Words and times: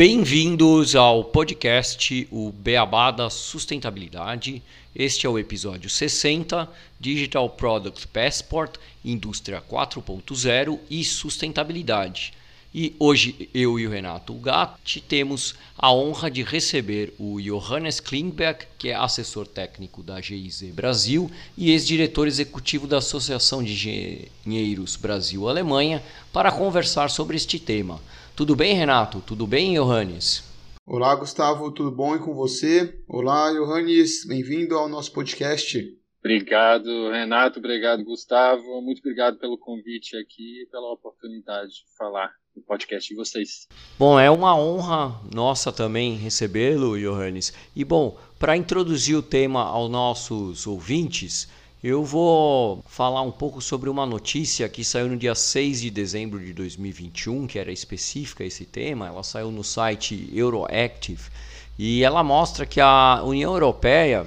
Bem-vindos 0.00 0.96
ao 0.96 1.22
podcast 1.22 2.26
O 2.30 2.50
Beabá 2.50 3.10
da 3.10 3.28
Sustentabilidade. 3.28 4.62
Este 4.96 5.26
é 5.26 5.28
o 5.28 5.38
episódio 5.38 5.90
60, 5.90 6.66
Digital 6.98 7.50
Product 7.50 8.08
Passport, 8.08 8.76
Indústria 9.04 9.60
4.0 9.60 10.78
e 10.88 11.04
Sustentabilidade. 11.04 12.32
E 12.74 12.96
hoje 12.98 13.50
eu 13.52 13.78
e 13.78 13.86
o 13.86 13.90
Renato 13.90 14.32
Gatti 14.32 15.02
temos 15.02 15.54
a 15.76 15.92
honra 15.92 16.30
de 16.30 16.42
receber 16.42 17.12
o 17.18 17.38
Johannes 17.38 18.00
Klingbeck, 18.00 18.68
que 18.78 18.88
é 18.88 18.94
assessor 18.94 19.46
técnico 19.46 20.02
da 20.02 20.18
GIZ 20.18 20.72
Brasil 20.72 21.30
e 21.58 21.72
ex-diretor 21.72 22.26
executivo 22.26 22.86
da 22.86 22.98
Associação 22.98 23.62
de 23.62 24.30
Engenheiros 24.46 24.96
Brasil-Alemanha, 24.96 26.02
para 26.32 26.50
conversar 26.50 27.10
sobre 27.10 27.36
este 27.36 27.58
tema. 27.58 28.00
Tudo 28.36 28.56
bem, 28.56 28.74
Renato? 28.74 29.20
Tudo 29.20 29.46
bem, 29.46 29.74
Johannes? 29.74 30.44
Olá, 30.86 31.14
Gustavo, 31.14 31.70
tudo 31.70 31.90
bom 31.90 32.16
e 32.16 32.18
com 32.18 32.34
você? 32.34 32.98
Olá, 33.06 33.52
Johannes, 33.52 34.26
bem-vindo 34.26 34.76
ao 34.76 34.88
nosso 34.88 35.12
podcast. 35.12 35.78
Obrigado, 36.18 37.10
Renato, 37.10 37.58
obrigado, 37.58 38.04
Gustavo. 38.04 38.82
Muito 38.82 38.98
obrigado 38.98 39.38
pelo 39.38 39.58
convite 39.58 40.16
aqui 40.16 40.62
e 40.62 40.66
pela 40.70 40.92
oportunidade 40.92 41.70
de 41.70 41.96
falar 41.96 42.30
no 42.54 42.62
podcast 42.62 43.08
de 43.08 43.14
vocês. 43.14 43.68
Bom, 43.98 44.18
é 44.18 44.30
uma 44.30 44.56
honra 44.56 45.20
nossa 45.32 45.72
também 45.72 46.16
recebê-lo, 46.16 46.98
Johannes. 46.98 47.54
E 47.74 47.84
bom, 47.84 48.18
para 48.38 48.56
introduzir 48.56 49.16
o 49.16 49.22
tema 49.22 49.62
aos 49.62 49.90
nossos 49.90 50.66
ouvintes, 50.66 51.48
eu 51.82 52.04
vou 52.04 52.84
falar 52.86 53.22
um 53.22 53.30
pouco 53.30 53.58
sobre 53.62 53.88
uma 53.88 54.04
notícia 54.04 54.68
que 54.68 54.84
saiu 54.84 55.08
no 55.08 55.16
dia 55.16 55.34
6 55.34 55.80
de 55.80 55.90
dezembro 55.90 56.38
de 56.38 56.52
2021, 56.52 57.46
que 57.46 57.58
era 57.58 57.72
específica 57.72 58.44
esse 58.44 58.66
tema. 58.66 59.06
Ela 59.06 59.22
saiu 59.22 59.50
no 59.50 59.64
site 59.64 60.28
Euroactive 60.30 61.30
e 61.78 62.04
ela 62.04 62.22
mostra 62.22 62.66
que 62.66 62.82
a 62.82 63.22
União 63.24 63.54
Europeia 63.54 64.26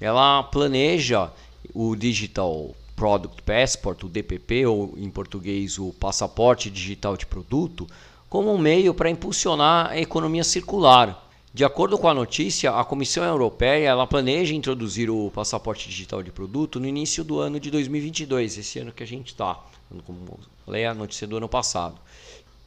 ela 0.00 0.42
planeja 0.44 1.30
o 1.74 1.94
Digital 1.94 2.74
Product 2.94 3.42
Passport, 3.42 4.02
o 4.04 4.08
DPP, 4.08 4.64
ou 4.64 4.94
em 4.96 5.10
português 5.10 5.78
o 5.78 5.92
Passaporte 5.92 6.70
Digital 6.70 7.14
de 7.14 7.26
Produto, 7.26 7.86
como 8.30 8.50
um 8.50 8.56
meio 8.58 8.94
para 8.94 9.10
impulsionar 9.10 9.90
a 9.90 10.00
economia 10.00 10.42
circular 10.42 11.25
de 11.56 11.64
acordo 11.64 11.96
com 11.96 12.06
a 12.06 12.12
notícia, 12.12 12.70
a 12.70 12.84
Comissão 12.84 13.24
Europeia 13.24 13.88
ela 13.88 14.06
planeja 14.06 14.54
introduzir 14.54 15.08
o 15.08 15.30
passaporte 15.30 15.88
digital 15.88 16.22
de 16.22 16.30
produto 16.30 16.78
no 16.78 16.86
início 16.86 17.24
do 17.24 17.40
ano 17.40 17.58
de 17.58 17.70
2022, 17.70 18.58
esse 18.58 18.78
ano 18.78 18.92
que 18.92 19.02
a 19.02 19.06
gente 19.06 19.28
está, 19.28 19.58
como 20.04 20.38
falei 20.66 20.84
a 20.84 20.92
notícia 20.92 21.26
do 21.26 21.38
ano 21.38 21.48
passado, 21.48 21.98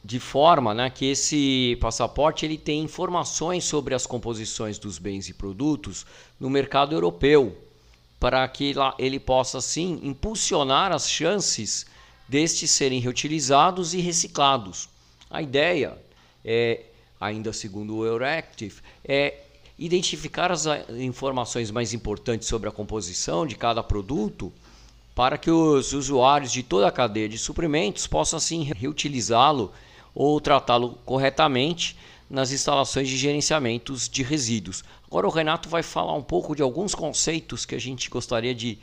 de 0.04 0.18
forma 0.18 0.74
né, 0.74 0.90
que 0.90 1.04
esse 1.04 1.78
passaporte 1.80 2.44
ele 2.44 2.58
tem 2.58 2.82
informações 2.82 3.62
sobre 3.62 3.94
as 3.94 4.08
composições 4.08 4.76
dos 4.76 4.98
bens 4.98 5.28
e 5.28 5.34
produtos 5.34 6.04
no 6.40 6.50
mercado 6.50 6.92
europeu, 6.92 7.56
para 8.18 8.46
que 8.48 8.74
ele 8.98 9.20
possa 9.20 9.58
assim 9.58 10.00
impulsionar 10.02 10.90
as 10.90 11.08
chances 11.08 11.86
destes 12.28 12.72
serem 12.72 12.98
reutilizados 12.98 13.94
e 13.94 14.00
reciclados. 14.00 14.88
A 15.30 15.40
ideia 15.40 15.96
é 16.44 16.86
ainda 17.20 17.52
segundo 17.52 17.96
o 17.96 18.06
Euractiv, 18.06 18.78
é 19.04 19.34
identificar 19.78 20.50
as 20.50 20.64
informações 20.98 21.70
mais 21.70 21.92
importantes 21.92 22.48
sobre 22.48 22.68
a 22.68 22.72
composição 22.72 23.46
de 23.46 23.56
cada 23.56 23.82
produto 23.82 24.52
para 25.14 25.36
que 25.36 25.50
os 25.50 25.92
usuários 25.92 26.52
de 26.52 26.62
toda 26.62 26.88
a 26.88 26.92
cadeia 26.92 27.28
de 27.28 27.36
suprimentos 27.36 28.06
possam 28.06 28.36
assim 28.36 28.62
reutilizá-lo 28.62 29.72
ou 30.14 30.40
tratá-lo 30.40 30.98
corretamente 31.04 31.96
nas 32.28 32.52
instalações 32.52 33.08
de 33.08 33.16
gerenciamentos 33.16 34.08
de 34.08 34.22
resíduos. 34.22 34.84
Agora 35.06 35.26
o 35.26 35.30
Renato 35.30 35.68
vai 35.68 35.82
falar 35.82 36.14
um 36.14 36.22
pouco 36.22 36.54
de 36.54 36.62
alguns 36.62 36.94
conceitos 36.94 37.66
que 37.66 37.74
a 37.74 37.80
gente 37.80 38.08
gostaria 38.08 38.54
de 38.54 38.78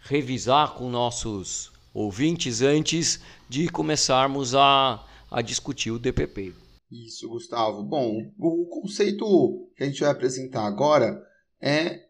revisar 0.00 0.72
com 0.72 0.90
nossos 0.90 1.70
ouvintes 1.94 2.60
antes 2.60 3.20
de 3.48 3.68
começarmos 3.68 4.54
a, 4.54 5.02
a 5.30 5.40
discutir 5.40 5.90
o 5.90 5.98
DPP. 5.98 6.67
Isso, 6.90 7.28
Gustavo. 7.28 7.82
Bom, 7.82 8.32
o 8.38 8.66
conceito 8.66 9.70
que 9.76 9.82
a 9.82 9.86
gente 9.86 10.00
vai 10.00 10.10
apresentar 10.10 10.66
agora 10.66 11.22
é 11.60 12.06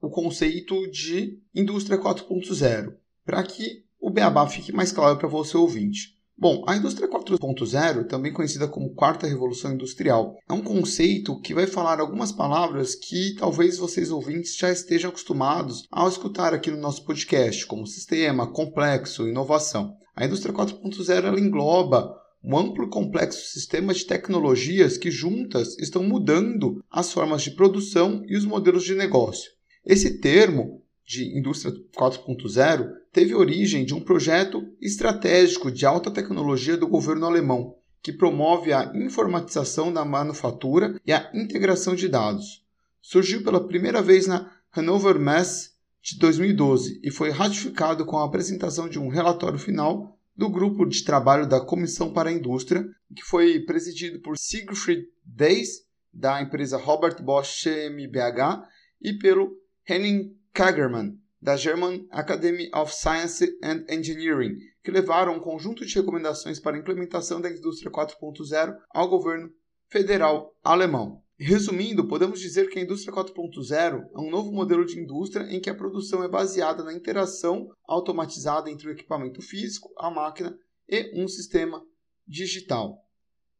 o 0.00 0.10
conceito 0.10 0.90
de 0.90 1.40
indústria 1.54 1.98
4.0, 1.98 2.94
para 3.24 3.42
que 3.42 3.84
o 4.00 4.10
beabá 4.10 4.46
fique 4.48 4.72
mais 4.72 4.92
claro 4.92 5.18
para 5.18 5.28
você 5.28 5.56
ouvinte. 5.56 6.18
Bom, 6.40 6.62
a 6.68 6.76
indústria 6.76 7.10
4.0, 7.10 8.06
também 8.06 8.32
conhecida 8.32 8.68
como 8.68 8.94
quarta 8.94 9.26
revolução 9.26 9.72
industrial, 9.72 10.36
é 10.48 10.52
um 10.52 10.62
conceito 10.62 11.40
que 11.40 11.52
vai 11.52 11.66
falar 11.66 11.98
algumas 11.98 12.30
palavras 12.30 12.94
que 12.94 13.34
talvez 13.36 13.76
vocês 13.76 14.12
ouvintes 14.12 14.56
já 14.56 14.70
estejam 14.70 15.10
acostumados 15.10 15.84
ao 15.90 16.08
escutar 16.08 16.54
aqui 16.54 16.70
no 16.70 16.76
nosso 16.76 17.04
podcast, 17.04 17.66
como 17.66 17.88
sistema, 17.88 18.52
complexo, 18.52 19.26
inovação. 19.26 19.96
A 20.14 20.26
indústria 20.26 20.54
4.0 20.54 21.38
engloba 21.40 22.16
um 22.48 22.56
amplo 22.56 22.86
e 22.86 22.88
complexo 22.88 23.52
sistema 23.52 23.92
de 23.92 24.06
tecnologias 24.06 24.96
que 24.96 25.10
juntas 25.10 25.76
estão 25.78 26.02
mudando 26.02 26.82
as 26.90 27.12
formas 27.12 27.42
de 27.42 27.50
produção 27.50 28.22
e 28.26 28.34
os 28.38 28.46
modelos 28.46 28.84
de 28.84 28.94
negócio. 28.94 29.52
Esse 29.84 30.18
termo 30.18 30.82
de 31.04 31.38
indústria 31.38 31.74
4.0 31.94 32.90
teve 33.12 33.34
origem 33.34 33.84
de 33.84 33.92
um 33.92 34.00
projeto 34.00 34.66
estratégico 34.80 35.70
de 35.70 35.84
alta 35.84 36.10
tecnologia 36.10 36.74
do 36.74 36.88
governo 36.88 37.26
alemão, 37.26 37.76
que 38.02 38.14
promove 38.14 38.72
a 38.72 38.92
informatização 38.94 39.92
da 39.92 40.02
manufatura 40.02 40.98
e 41.04 41.12
a 41.12 41.30
integração 41.34 41.94
de 41.94 42.08
dados. 42.08 42.64
Surgiu 43.02 43.44
pela 43.44 43.66
primeira 43.66 44.00
vez 44.00 44.26
na 44.26 44.50
Hannover 44.74 45.18
Messe 45.18 45.72
de 46.02 46.18
2012 46.18 46.98
e 47.04 47.10
foi 47.10 47.28
ratificado 47.28 48.06
com 48.06 48.16
a 48.16 48.24
apresentação 48.24 48.88
de 48.88 48.98
um 48.98 49.08
relatório 49.08 49.58
final 49.58 50.17
do 50.38 50.48
grupo 50.48 50.86
de 50.86 51.02
trabalho 51.02 51.48
da 51.48 51.60
Comissão 51.60 52.12
para 52.12 52.30
a 52.30 52.32
Indústria, 52.32 52.86
que 53.14 53.24
foi 53.24 53.58
presidido 53.58 54.20
por 54.20 54.38
Siegfried 54.38 55.08
Deis, 55.24 55.84
da 56.14 56.40
empresa 56.40 56.78
Robert 56.78 57.20
Bosch 57.20 57.64
GmbH, 57.64 58.64
e 59.02 59.18
pelo 59.18 59.50
Henning 59.88 60.32
Kagermann, 60.54 61.18
da 61.42 61.56
German 61.56 62.06
Academy 62.12 62.70
of 62.72 62.94
Science 62.94 63.44
and 63.64 63.84
Engineering, 63.88 64.54
que 64.84 64.92
levaram 64.92 65.34
um 65.34 65.40
conjunto 65.40 65.84
de 65.84 65.96
recomendações 65.96 66.60
para 66.60 66.76
a 66.76 66.80
implementação 66.80 67.40
da 67.40 67.50
indústria 67.50 67.90
4.0 67.90 68.76
ao 68.90 69.08
governo 69.08 69.50
federal 69.88 70.54
alemão. 70.62 71.20
Resumindo, 71.40 72.08
podemos 72.08 72.40
dizer 72.40 72.68
que 72.68 72.80
a 72.80 72.82
indústria 72.82 73.14
4.0 73.14 74.10
é 74.12 74.18
um 74.18 74.28
novo 74.28 74.50
modelo 74.50 74.84
de 74.84 74.98
indústria 74.98 75.44
em 75.44 75.60
que 75.60 75.70
a 75.70 75.74
produção 75.74 76.24
é 76.24 76.28
baseada 76.28 76.82
na 76.82 76.92
interação 76.92 77.68
automatizada 77.86 78.68
entre 78.68 78.88
o 78.88 78.90
equipamento 78.90 79.40
físico, 79.40 79.88
a 79.96 80.10
máquina 80.10 80.58
e 80.88 81.12
um 81.14 81.28
sistema 81.28 81.80
digital. 82.26 82.98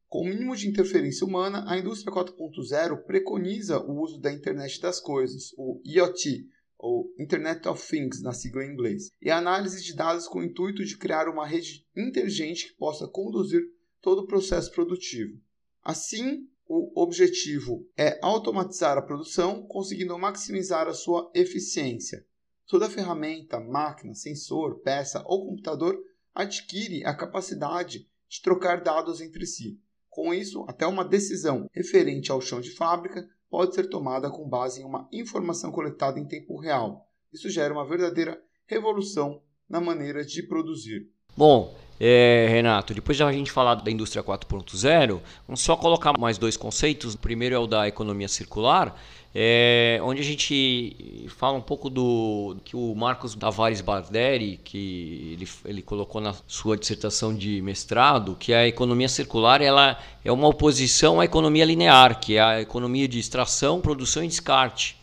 Com 0.08 0.22
o 0.22 0.24
mínimo 0.24 0.56
de 0.56 0.66
interferência 0.66 1.24
humana, 1.24 1.64
a 1.68 1.78
indústria 1.78 2.12
4.0 2.12 3.04
preconiza 3.04 3.78
o 3.78 4.02
uso 4.02 4.18
da 4.18 4.32
internet 4.32 4.80
das 4.80 4.98
coisas, 4.98 5.52
o 5.56 5.80
IoT, 5.84 6.48
ou 6.76 7.14
Internet 7.16 7.68
of 7.68 7.86
Things 7.88 8.20
na 8.22 8.32
sigla 8.32 8.64
em 8.64 8.72
inglês, 8.72 9.10
e 9.22 9.30
a 9.30 9.38
análise 9.38 9.84
de 9.84 9.94
dados 9.94 10.26
com 10.26 10.40
o 10.40 10.44
intuito 10.44 10.84
de 10.84 10.96
criar 10.96 11.28
uma 11.28 11.46
rede 11.46 11.86
inteligente 11.96 12.68
que 12.68 12.76
possa 12.76 13.06
conduzir 13.06 13.62
todo 14.00 14.22
o 14.22 14.26
processo 14.26 14.72
produtivo. 14.72 15.38
Assim, 15.82 16.48
o 16.68 16.92
objetivo 17.00 17.88
é 17.96 18.18
automatizar 18.22 18.98
a 18.98 19.02
produção, 19.02 19.66
conseguindo 19.66 20.18
maximizar 20.18 20.86
a 20.86 20.92
sua 20.92 21.30
eficiência. 21.34 22.26
Toda 22.66 22.90
ferramenta, 22.90 23.58
máquina, 23.58 24.14
sensor, 24.14 24.80
peça 24.80 25.24
ou 25.26 25.46
computador 25.46 25.98
adquire 26.34 27.04
a 27.06 27.14
capacidade 27.14 28.06
de 28.28 28.42
trocar 28.42 28.82
dados 28.82 29.22
entre 29.22 29.46
si. 29.46 29.80
Com 30.10 30.34
isso, 30.34 30.64
até 30.68 30.86
uma 30.86 31.04
decisão 31.04 31.66
referente 31.72 32.30
ao 32.30 32.40
chão 32.40 32.60
de 32.60 32.70
fábrica 32.70 33.26
pode 33.48 33.74
ser 33.74 33.88
tomada 33.88 34.30
com 34.30 34.46
base 34.46 34.82
em 34.82 34.84
uma 34.84 35.08
informação 35.10 35.72
coletada 35.72 36.20
em 36.20 36.28
tempo 36.28 36.60
real. 36.60 37.08
Isso 37.32 37.48
gera 37.48 37.72
uma 37.72 37.88
verdadeira 37.88 38.42
revolução 38.66 39.42
na 39.66 39.80
maneira 39.80 40.22
de 40.22 40.42
produzir. 40.42 41.10
Bom, 41.38 41.72
é, 42.00 42.48
Renato, 42.50 42.92
depois 42.92 43.16
de 43.16 43.22
a 43.22 43.30
gente 43.30 43.52
falar 43.52 43.76
da 43.76 43.92
indústria 43.92 44.24
4.0, 44.24 45.20
vamos 45.46 45.60
só 45.60 45.76
colocar 45.76 46.18
mais 46.18 46.36
dois 46.36 46.56
conceitos. 46.56 47.14
O 47.14 47.18
primeiro 47.18 47.54
é 47.54 47.58
o 47.60 47.64
da 47.64 47.86
economia 47.86 48.26
circular, 48.26 49.00
é, 49.32 50.00
onde 50.02 50.20
a 50.20 50.24
gente 50.24 51.28
fala 51.28 51.56
um 51.56 51.60
pouco 51.60 51.88
do 51.88 52.56
que 52.64 52.74
o 52.74 52.92
Marcos 52.92 53.36
Tavares 53.36 53.80
Barderi, 53.80 54.58
que 54.64 55.36
ele, 55.38 55.48
ele 55.64 55.80
colocou 55.80 56.20
na 56.20 56.34
sua 56.48 56.76
dissertação 56.76 57.32
de 57.32 57.62
mestrado, 57.62 58.34
que 58.34 58.52
a 58.52 58.66
economia 58.66 59.08
circular 59.08 59.62
ela 59.62 59.96
é 60.24 60.32
uma 60.32 60.48
oposição 60.48 61.20
à 61.20 61.24
economia 61.24 61.64
linear, 61.64 62.18
que 62.18 62.34
é 62.34 62.40
a 62.40 62.60
economia 62.60 63.06
de 63.06 63.20
extração, 63.20 63.80
produção 63.80 64.24
e 64.24 64.26
descarte. 64.26 64.96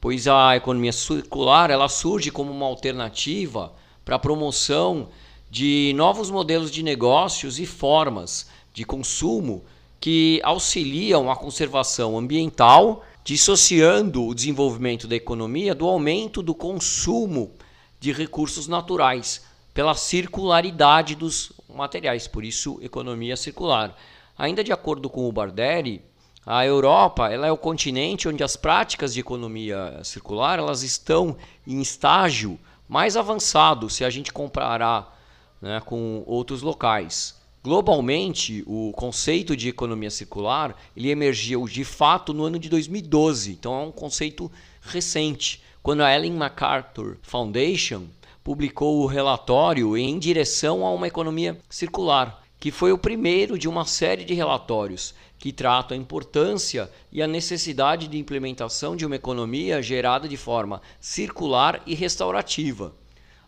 Pois 0.00 0.28
a 0.28 0.54
economia 0.54 0.92
circular 0.92 1.68
ela 1.68 1.88
surge 1.88 2.30
como 2.30 2.52
uma 2.52 2.66
alternativa 2.66 3.72
para 4.04 4.14
a 4.14 4.20
promoção 4.20 5.08
de 5.50 5.92
novos 5.96 6.30
modelos 6.30 6.70
de 6.70 6.82
negócios 6.82 7.58
e 7.58 7.66
formas 7.66 8.48
de 8.72 8.84
consumo 8.84 9.64
que 10.00 10.40
auxiliam 10.44 11.30
a 11.30 11.36
conservação 11.36 12.16
ambiental, 12.16 13.04
dissociando 13.24 14.24
o 14.24 14.34
desenvolvimento 14.34 15.08
da 15.08 15.16
economia 15.16 15.74
do 15.74 15.86
aumento 15.86 16.40
do 16.40 16.54
consumo 16.54 17.50
de 17.98 18.12
recursos 18.12 18.68
naturais 18.68 19.44
pela 19.74 19.94
circularidade 19.94 21.14
dos 21.14 21.52
materiais, 21.68 22.26
por 22.26 22.44
isso 22.44 22.78
economia 22.80 23.36
circular. 23.36 23.96
Ainda 24.38 24.64
de 24.64 24.72
acordo 24.72 25.10
com 25.10 25.28
o 25.28 25.32
Barderi, 25.32 26.00
a 26.46 26.64
Europa 26.64 27.28
ela 27.28 27.46
é 27.46 27.52
o 27.52 27.58
continente 27.58 28.26
onde 28.26 28.42
as 28.42 28.56
práticas 28.56 29.12
de 29.12 29.20
economia 29.20 30.00
circular 30.02 30.58
elas 30.58 30.82
estão 30.82 31.36
em 31.66 31.80
estágio 31.80 32.58
mais 32.88 33.16
avançado 33.16 33.90
se 33.90 34.04
a 34.04 34.10
gente 34.10 34.32
comparar 34.32 35.19
né, 35.60 35.80
com 35.84 36.22
outros 36.26 36.62
locais. 36.62 37.38
Globalmente, 37.62 38.64
o 38.66 38.90
conceito 38.92 39.54
de 39.54 39.68
economia 39.68 40.10
circular 40.10 40.74
ele 40.96 41.10
emergiu 41.10 41.66
de 41.66 41.84
fato 41.84 42.32
no 42.32 42.44
ano 42.44 42.58
de 42.58 42.70
2012, 42.70 43.52
então 43.52 43.74
é 43.74 43.84
um 43.84 43.92
conceito 43.92 44.50
recente, 44.80 45.62
quando 45.82 46.02
a 46.02 46.14
Ellen 46.14 46.32
MacArthur 46.32 47.18
Foundation 47.20 48.04
publicou 48.42 49.02
o 49.02 49.06
relatório 49.06 49.94
em 49.96 50.18
direção 50.18 50.86
a 50.86 50.90
uma 50.90 51.06
economia 51.06 51.58
circular, 51.68 52.42
que 52.58 52.70
foi 52.70 52.92
o 52.92 52.98
primeiro 52.98 53.58
de 53.58 53.68
uma 53.68 53.84
série 53.84 54.24
de 54.24 54.32
relatórios 54.32 55.14
que 55.38 55.52
tratam 55.52 55.96
a 55.96 56.00
importância 56.00 56.90
e 57.10 57.22
a 57.22 57.26
necessidade 57.26 58.08
de 58.08 58.18
implementação 58.18 58.94
de 58.94 59.04
uma 59.04 59.16
economia 59.16 59.82
gerada 59.82 60.28
de 60.28 60.36
forma 60.36 60.80
circular 60.98 61.82
e 61.86 61.94
restaurativa. 61.94 62.94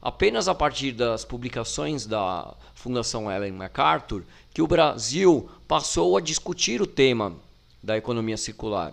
Apenas 0.03 0.49
a 0.49 0.55
partir 0.55 0.91
das 0.91 1.25
publicações 1.25 2.07
da 2.07 2.53
Fundação 2.75 3.31
Ellen 3.31 3.53
MacArthur 3.53 4.25
que 4.53 4.61
o 4.61 4.67
Brasil 4.67 5.49
passou 5.69 6.17
a 6.17 6.21
discutir 6.21 6.83
o 6.83 6.87
tema 6.89 7.33
da 7.81 7.97
economia 7.97 8.37
circular. 8.37 8.93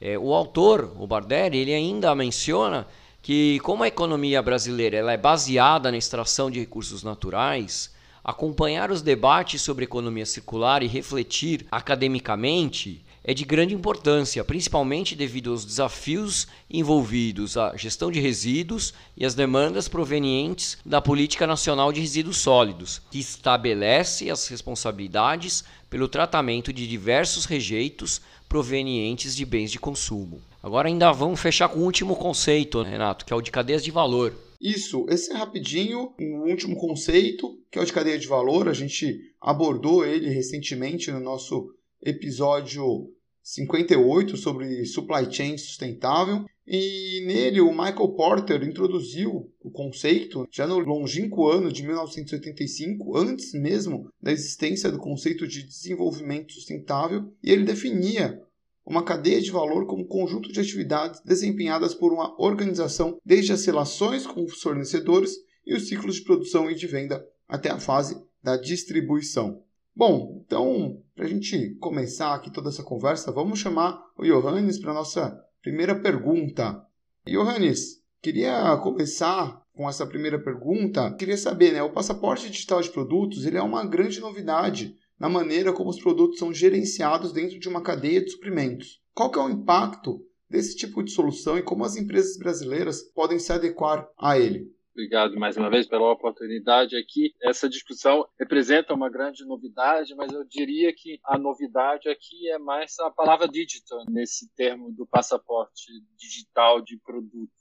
É, 0.00 0.18
o 0.18 0.34
autor, 0.34 0.92
o 0.98 1.06
Barderi, 1.06 1.58
ele 1.58 1.72
ainda 1.72 2.12
menciona 2.12 2.88
que 3.22 3.60
como 3.60 3.84
a 3.84 3.88
economia 3.88 4.42
brasileira 4.42 4.96
ela 4.96 5.12
é 5.12 5.16
baseada 5.16 5.92
na 5.92 5.96
extração 5.96 6.50
de 6.50 6.58
recursos 6.58 7.04
naturais, 7.04 7.94
acompanhar 8.24 8.90
os 8.90 9.00
debates 9.00 9.62
sobre 9.62 9.84
economia 9.84 10.26
circular 10.26 10.82
e 10.82 10.88
refletir 10.88 11.66
academicamente 11.70 13.04
é 13.22 13.34
de 13.34 13.44
grande 13.44 13.74
importância, 13.74 14.44
principalmente 14.44 15.14
devido 15.14 15.50
aos 15.50 15.64
desafios 15.64 16.46
envolvidos 16.70 17.56
à 17.56 17.76
gestão 17.76 18.10
de 18.10 18.20
resíduos 18.20 18.94
e 19.16 19.24
as 19.24 19.34
demandas 19.34 19.88
provenientes 19.88 20.78
da 20.84 21.00
Política 21.00 21.46
Nacional 21.46 21.92
de 21.92 22.00
Resíduos 22.00 22.38
Sólidos, 22.38 23.02
que 23.10 23.18
estabelece 23.18 24.30
as 24.30 24.46
responsabilidades 24.48 25.64
pelo 25.90 26.08
tratamento 26.08 26.72
de 26.72 26.86
diversos 26.86 27.44
rejeitos 27.44 28.20
provenientes 28.48 29.36
de 29.36 29.44
bens 29.44 29.70
de 29.70 29.78
consumo. 29.78 30.40
Agora 30.62 30.88
ainda 30.88 31.12
vamos 31.12 31.40
fechar 31.40 31.68
com 31.68 31.80
o 31.80 31.84
último 31.84 32.16
conceito, 32.16 32.82
Renato, 32.82 33.24
que 33.24 33.32
é 33.32 33.36
o 33.36 33.42
de 33.42 33.50
cadeias 33.50 33.84
de 33.84 33.90
valor. 33.90 34.34
Isso, 34.60 35.06
esse 35.08 35.30
é 35.32 35.36
rapidinho, 35.36 36.12
um 36.18 36.50
último 36.50 36.76
conceito, 36.76 37.56
que 37.70 37.78
é 37.78 37.82
o 37.82 37.84
de 37.84 37.92
cadeia 37.92 38.18
de 38.18 38.26
valor. 38.26 38.68
A 38.68 38.72
gente 38.72 39.32
abordou 39.40 40.04
ele 40.04 40.28
recentemente 40.30 41.12
no 41.12 41.20
nosso 41.20 41.72
episódio 42.02 43.12
58 43.42 44.36
sobre 44.36 44.84
supply 44.84 45.32
chain 45.32 45.56
sustentável. 45.56 46.44
E 46.66 47.24
nele 47.26 47.62
o 47.62 47.70
Michael 47.70 48.10
Porter 48.10 48.62
introduziu 48.62 49.50
o 49.62 49.70
conceito 49.70 50.46
já 50.50 50.66
no 50.66 50.78
longínquo 50.78 51.48
ano 51.48 51.72
de 51.72 51.82
1985, 51.82 53.16
antes 53.16 53.54
mesmo 53.54 54.10
da 54.20 54.30
existência 54.30 54.92
do 54.92 54.98
conceito 54.98 55.48
de 55.48 55.62
desenvolvimento 55.62 56.52
sustentável, 56.52 57.32
e 57.42 57.50
ele 57.50 57.64
definia 57.64 58.38
uma 58.84 59.02
cadeia 59.02 59.40
de 59.40 59.50
valor 59.50 59.86
como 59.86 60.06
conjunto 60.06 60.52
de 60.52 60.60
atividades 60.60 61.20
desempenhadas 61.22 61.94
por 61.94 62.12
uma 62.12 62.34
organização 62.38 63.18
desde 63.24 63.52
as 63.52 63.64
relações 63.64 64.26
com 64.26 64.44
os 64.44 64.60
fornecedores 64.60 65.36
e 65.66 65.74
os 65.74 65.88
ciclos 65.88 66.16
de 66.16 66.24
produção 66.24 66.70
e 66.70 66.74
de 66.74 66.86
venda 66.86 67.26
até 67.48 67.70
a 67.70 67.78
fase 67.78 68.18
da 68.42 68.56
distribuição. 68.56 69.62
Bom, 69.98 70.40
então, 70.46 71.02
para 71.16 71.24
a 71.24 71.28
gente 71.28 71.74
começar 71.80 72.32
aqui 72.32 72.52
toda 72.52 72.68
essa 72.68 72.84
conversa, 72.84 73.32
vamos 73.32 73.58
chamar 73.58 74.00
o 74.16 74.22
Johannes 74.22 74.78
para 74.78 74.92
a 74.92 74.94
nossa 74.94 75.44
primeira 75.60 75.92
pergunta. 75.92 76.80
Johannes, 77.26 78.00
queria 78.22 78.76
começar 78.76 79.60
com 79.74 79.88
essa 79.88 80.06
primeira 80.06 80.38
pergunta. 80.38 81.12
Queria 81.16 81.36
saber, 81.36 81.72
né, 81.72 81.82
o 81.82 81.90
passaporte 81.90 82.48
digital 82.48 82.80
de 82.80 82.90
produtos 82.90 83.44
ele 83.44 83.58
é 83.58 83.60
uma 83.60 83.84
grande 83.84 84.20
novidade 84.20 84.96
na 85.18 85.28
maneira 85.28 85.72
como 85.72 85.90
os 85.90 86.00
produtos 86.00 86.38
são 86.38 86.54
gerenciados 86.54 87.32
dentro 87.32 87.58
de 87.58 87.68
uma 87.68 87.82
cadeia 87.82 88.22
de 88.22 88.30
suprimentos. 88.30 89.02
Qual 89.12 89.32
que 89.32 89.38
é 89.40 89.42
o 89.42 89.50
impacto 89.50 90.24
desse 90.48 90.76
tipo 90.76 91.02
de 91.02 91.10
solução 91.10 91.58
e 91.58 91.62
como 91.62 91.84
as 91.84 91.96
empresas 91.96 92.38
brasileiras 92.38 93.02
podem 93.02 93.40
se 93.40 93.52
adequar 93.52 94.08
a 94.16 94.38
ele? 94.38 94.72
Obrigado 94.98 95.38
mais 95.38 95.56
uma 95.56 95.70
vez 95.70 95.86
pela 95.86 96.10
oportunidade 96.10 96.96
aqui. 96.96 97.32
Essa 97.40 97.68
discussão 97.68 98.26
representa 98.36 98.92
uma 98.92 99.08
grande 99.08 99.44
novidade, 99.44 100.12
mas 100.16 100.32
eu 100.32 100.42
diria 100.44 100.92
que 100.92 101.20
a 101.22 101.38
novidade 101.38 102.08
aqui 102.08 102.50
é 102.50 102.58
mais 102.58 102.98
a 102.98 103.08
palavra 103.08 103.46
digital, 103.46 104.02
nesse 104.08 104.52
termo 104.56 104.90
do 104.90 105.06
passaporte 105.06 105.86
digital 106.16 106.82
de 106.82 106.98
produto. 106.98 107.52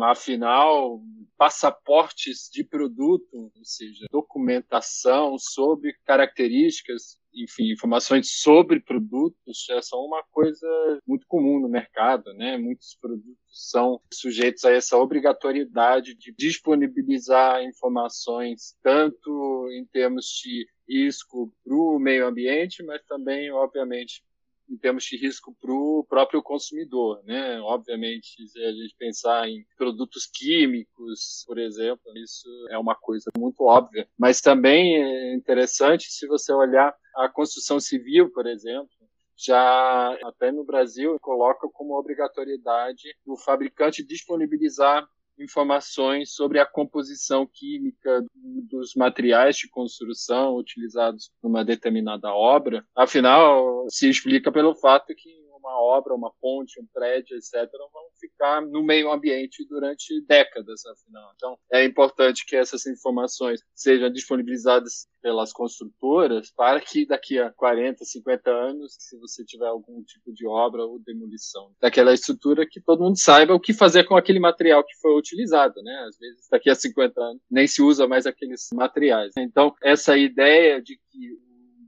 Afinal, 0.00 1.02
passaportes 1.36 2.48
de 2.48 2.62
produto, 2.62 3.50
ou 3.56 3.64
seja, 3.64 4.06
documentação 4.12 5.36
sobre 5.36 5.94
características 6.04 7.18
enfim, 7.34 7.72
informações 7.72 8.40
sobre 8.40 8.80
produtos 8.80 9.64
já 9.66 9.80
são 9.82 10.00
uma 10.00 10.22
coisa 10.30 10.66
muito 11.06 11.26
comum 11.26 11.60
no 11.60 11.68
mercado, 11.68 12.32
né? 12.34 12.56
Muitos 12.56 12.96
produtos 13.00 13.36
são 13.70 14.00
sujeitos 14.12 14.64
a 14.64 14.70
essa 14.72 14.96
obrigatoriedade 14.96 16.14
de 16.14 16.32
disponibilizar 16.36 17.62
informações 17.62 18.76
tanto 18.82 19.68
em 19.72 19.84
termos 19.86 20.26
de 20.42 20.66
risco 20.88 21.52
para 21.64 21.74
o 21.74 21.98
meio 21.98 22.26
ambiente, 22.26 22.82
mas 22.82 23.02
também, 23.04 23.50
obviamente, 23.50 24.22
em 24.68 24.76
termos 24.76 25.04
de 25.04 25.16
risco 25.16 25.54
para 25.60 25.72
o 25.72 26.04
próprio 26.08 26.42
consumidor, 26.42 27.22
né? 27.24 27.60
Obviamente, 27.60 28.46
se 28.48 28.64
a 28.64 28.72
gente 28.72 28.94
pensar 28.98 29.48
em 29.48 29.64
produtos 29.76 30.26
químicos, 30.26 31.44
por 31.46 31.58
exemplo, 31.58 32.02
isso 32.16 32.48
é 32.70 32.78
uma 32.78 32.94
coisa 32.94 33.30
muito 33.36 33.64
óbvia. 33.64 34.08
Mas 34.18 34.40
também 34.40 35.02
é 35.02 35.34
interessante 35.34 36.10
se 36.10 36.26
você 36.26 36.52
olhar 36.52 36.94
a 37.16 37.28
construção 37.28 37.78
civil, 37.78 38.30
por 38.32 38.46
exemplo, 38.46 38.88
já 39.36 40.18
até 40.24 40.52
no 40.52 40.64
Brasil 40.64 41.18
coloca 41.20 41.68
como 41.72 41.98
obrigatoriedade 41.98 43.14
o 43.26 43.36
fabricante 43.36 44.04
disponibilizar 44.04 45.06
informações 45.38 46.32
sobre 46.34 46.58
a 46.58 46.66
composição 46.66 47.46
química 47.46 48.24
dos 48.34 48.94
materiais 48.94 49.56
de 49.56 49.68
construção 49.68 50.56
utilizados 50.56 51.30
numa 51.42 51.64
determinada 51.64 52.32
obra. 52.32 52.84
Afinal, 52.94 53.86
se 53.88 54.08
explica 54.08 54.52
pelo 54.52 54.74
fato 54.74 55.14
que 55.16 55.44
uma 55.64 55.80
obra, 55.80 56.14
uma 56.14 56.30
ponte, 56.40 56.80
um 56.80 56.86
prédio, 56.92 57.36
etc., 57.36 57.70
vão 57.92 58.04
ficar 58.34 58.60
no 58.60 58.82
meio 58.82 59.10
ambiente 59.10 59.64
durante 59.68 60.20
décadas, 60.26 60.84
afinal. 60.86 61.32
Então, 61.36 61.56
é 61.72 61.84
importante 61.84 62.44
que 62.46 62.56
essas 62.56 62.84
informações 62.86 63.60
sejam 63.74 64.10
disponibilizadas 64.10 65.06
pelas 65.22 65.52
construtoras 65.52 66.52
para 66.54 66.80
que 66.80 67.06
daqui 67.06 67.38
a 67.38 67.50
40, 67.50 68.04
50 68.04 68.50
anos, 68.50 68.94
se 68.98 69.18
você 69.18 69.42
tiver 69.44 69.66
algum 69.66 70.02
tipo 70.02 70.32
de 70.34 70.46
obra 70.46 70.84
ou 70.84 70.98
demolição 70.98 71.72
daquela 71.80 72.12
estrutura, 72.12 72.66
que 72.68 72.80
todo 72.80 73.02
mundo 73.02 73.18
saiba 73.18 73.54
o 73.54 73.60
que 73.60 73.72
fazer 73.72 74.04
com 74.04 74.16
aquele 74.16 74.38
material 74.38 74.84
que 74.84 74.98
foi 75.00 75.16
utilizado, 75.16 75.82
né? 75.82 76.04
Às 76.06 76.18
vezes, 76.18 76.46
daqui 76.50 76.68
a 76.68 76.74
50 76.74 77.20
anos, 77.20 77.42
nem 77.50 77.66
se 77.66 77.80
usa 77.80 78.06
mais 78.06 78.26
aqueles 78.26 78.68
materiais. 78.74 79.32
Então, 79.38 79.74
essa 79.82 80.16
ideia 80.16 80.82
de 80.82 80.98
que 81.10 81.38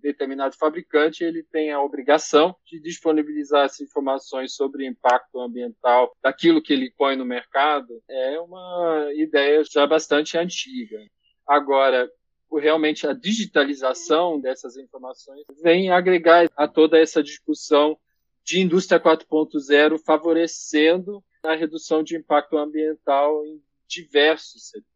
determinado 0.06 0.56
fabricante 0.56 1.24
ele 1.24 1.42
tem 1.42 1.72
a 1.72 1.82
obrigação 1.82 2.54
de 2.64 2.80
disponibilizar 2.80 3.64
essas 3.64 3.80
informações 3.80 4.54
sobre 4.54 4.86
impacto 4.86 5.40
ambiental 5.40 6.16
daquilo 6.22 6.62
que 6.62 6.72
ele 6.72 6.92
põe 6.96 7.16
no 7.16 7.24
mercado 7.24 8.00
é 8.08 8.38
uma 8.40 9.10
ideia 9.14 9.62
já 9.64 9.86
bastante 9.86 10.38
antiga. 10.38 10.98
Agora, 11.46 12.08
realmente 12.56 13.06
a 13.06 13.12
digitalização 13.12 14.40
dessas 14.40 14.76
informações 14.76 15.42
vem 15.62 15.90
agregar 15.90 16.48
a 16.56 16.68
toda 16.68 16.98
essa 16.98 17.22
discussão 17.22 17.98
de 18.44 18.60
indústria 18.60 19.00
4.0, 19.00 19.98
favorecendo 20.04 21.22
a 21.42 21.54
redução 21.54 22.02
de 22.02 22.16
impacto 22.16 22.56
ambiental 22.56 23.44
em 23.44 23.60
diversos 23.88 24.68
setores. 24.68 24.95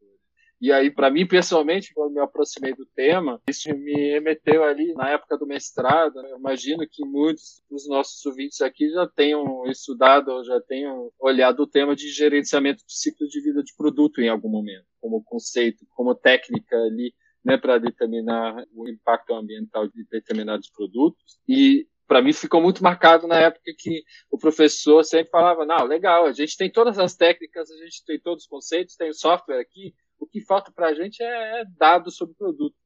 E 0.60 0.70
aí, 0.70 0.90
para 0.90 1.10
mim, 1.10 1.26
pessoalmente, 1.26 1.94
quando 1.94 2.12
me 2.12 2.20
aproximei 2.20 2.74
do 2.74 2.84
tema, 2.84 3.40
isso 3.48 3.74
me 3.74 3.94
remeteu 4.10 4.62
ali 4.62 4.92
na 4.92 5.08
época 5.08 5.38
do 5.38 5.46
mestrado. 5.46 6.20
Né? 6.20 6.32
Eu 6.32 6.38
imagino 6.38 6.86
que 6.86 7.02
muitos 7.02 7.62
dos 7.70 7.88
nossos 7.88 8.24
ouvintes 8.26 8.60
aqui 8.60 8.90
já 8.90 9.06
tenham 9.06 9.64
estudado, 9.70 10.44
já 10.44 10.60
tenham 10.60 11.10
olhado 11.18 11.62
o 11.62 11.66
tema 11.66 11.96
de 11.96 12.10
gerenciamento 12.10 12.84
de 12.86 12.92
ciclo 12.92 13.26
de 13.26 13.40
vida 13.40 13.62
de 13.62 13.74
produto 13.74 14.20
em 14.20 14.28
algum 14.28 14.50
momento, 14.50 14.84
como 15.00 15.24
conceito, 15.24 15.86
como 15.90 16.14
técnica 16.14 16.76
ali, 16.76 17.14
né, 17.42 17.56
para 17.56 17.78
determinar 17.78 18.62
o 18.74 18.86
impacto 18.86 19.32
ambiental 19.32 19.88
de 19.88 20.04
determinados 20.10 20.68
produtos. 20.68 21.38
E 21.48 21.86
para 22.06 22.20
mim 22.20 22.34
ficou 22.34 22.60
muito 22.60 22.82
marcado 22.82 23.26
na 23.26 23.38
época 23.38 23.72
que 23.78 24.02
o 24.30 24.36
professor 24.36 25.02
sempre 25.04 25.30
falava: 25.30 25.64
não, 25.64 25.84
legal, 25.84 26.26
a 26.26 26.32
gente 26.32 26.56
tem 26.56 26.70
todas 26.70 26.98
as 26.98 27.16
técnicas, 27.16 27.70
a 27.70 27.76
gente 27.76 28.04
tem 28.04 28.20
todos 28.20 28.42
os 28.42 28.48
conceitos, 28.48 28.96
tem 28.96 29.08
o 29.08 29.14
software 29.14 29.60
aqui, 29.60 29.94
o 30.20 30.26
que 30.26 30.40
falta 30.40 30.70
para 30.70 30.88
a 30.88 30.94
gente 30.94 31.22
é, 31.22 31.62
é 31.62 31.64
dados 31.78 32.16
sobre 32.16 32.34
o 32.34 32.36
produto. 32.36 32.76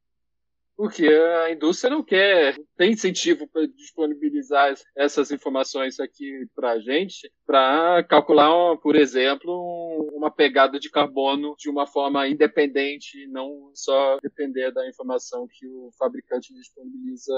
Porque 0.76 1.06
a 1.06 1.52
indústria 1.52 1.90
não 1.90 2.02
quer, 2.02 2.58
não 2.58 2.66
tem 2.76 2.92
incentivo 2.92 3.46
para 3.46 3.66
disponibilizar 3.66 4.74
essas 4.96 5.30
informações 5.30 6.00
aqui 6.00 6.46
para 6.54 6.72
a 6.72 6.80
gente, 6.80 7.30
para 7.46 8.02
calcular, 8.04 8.76
por 8.78 8.96
exemplo, 8.96 9.52
uma 10.14 10.30
pegada 10.30 10.78
de 10.78 10.90
carbono 10.90 11.54
de 11.58 11.68
uma 11.68 11.86
forma 11.86 12.26
independente 12.26 13.26
não 13.28 13.70
só 13.74 14.18
depender 14.22 14.72
da 14.72 14.88
informação 14.88 15.46
que 15.46 15.66
o 15.66 15.90
fabricante 15.98 16.54
disponibiliza 16.54 17.34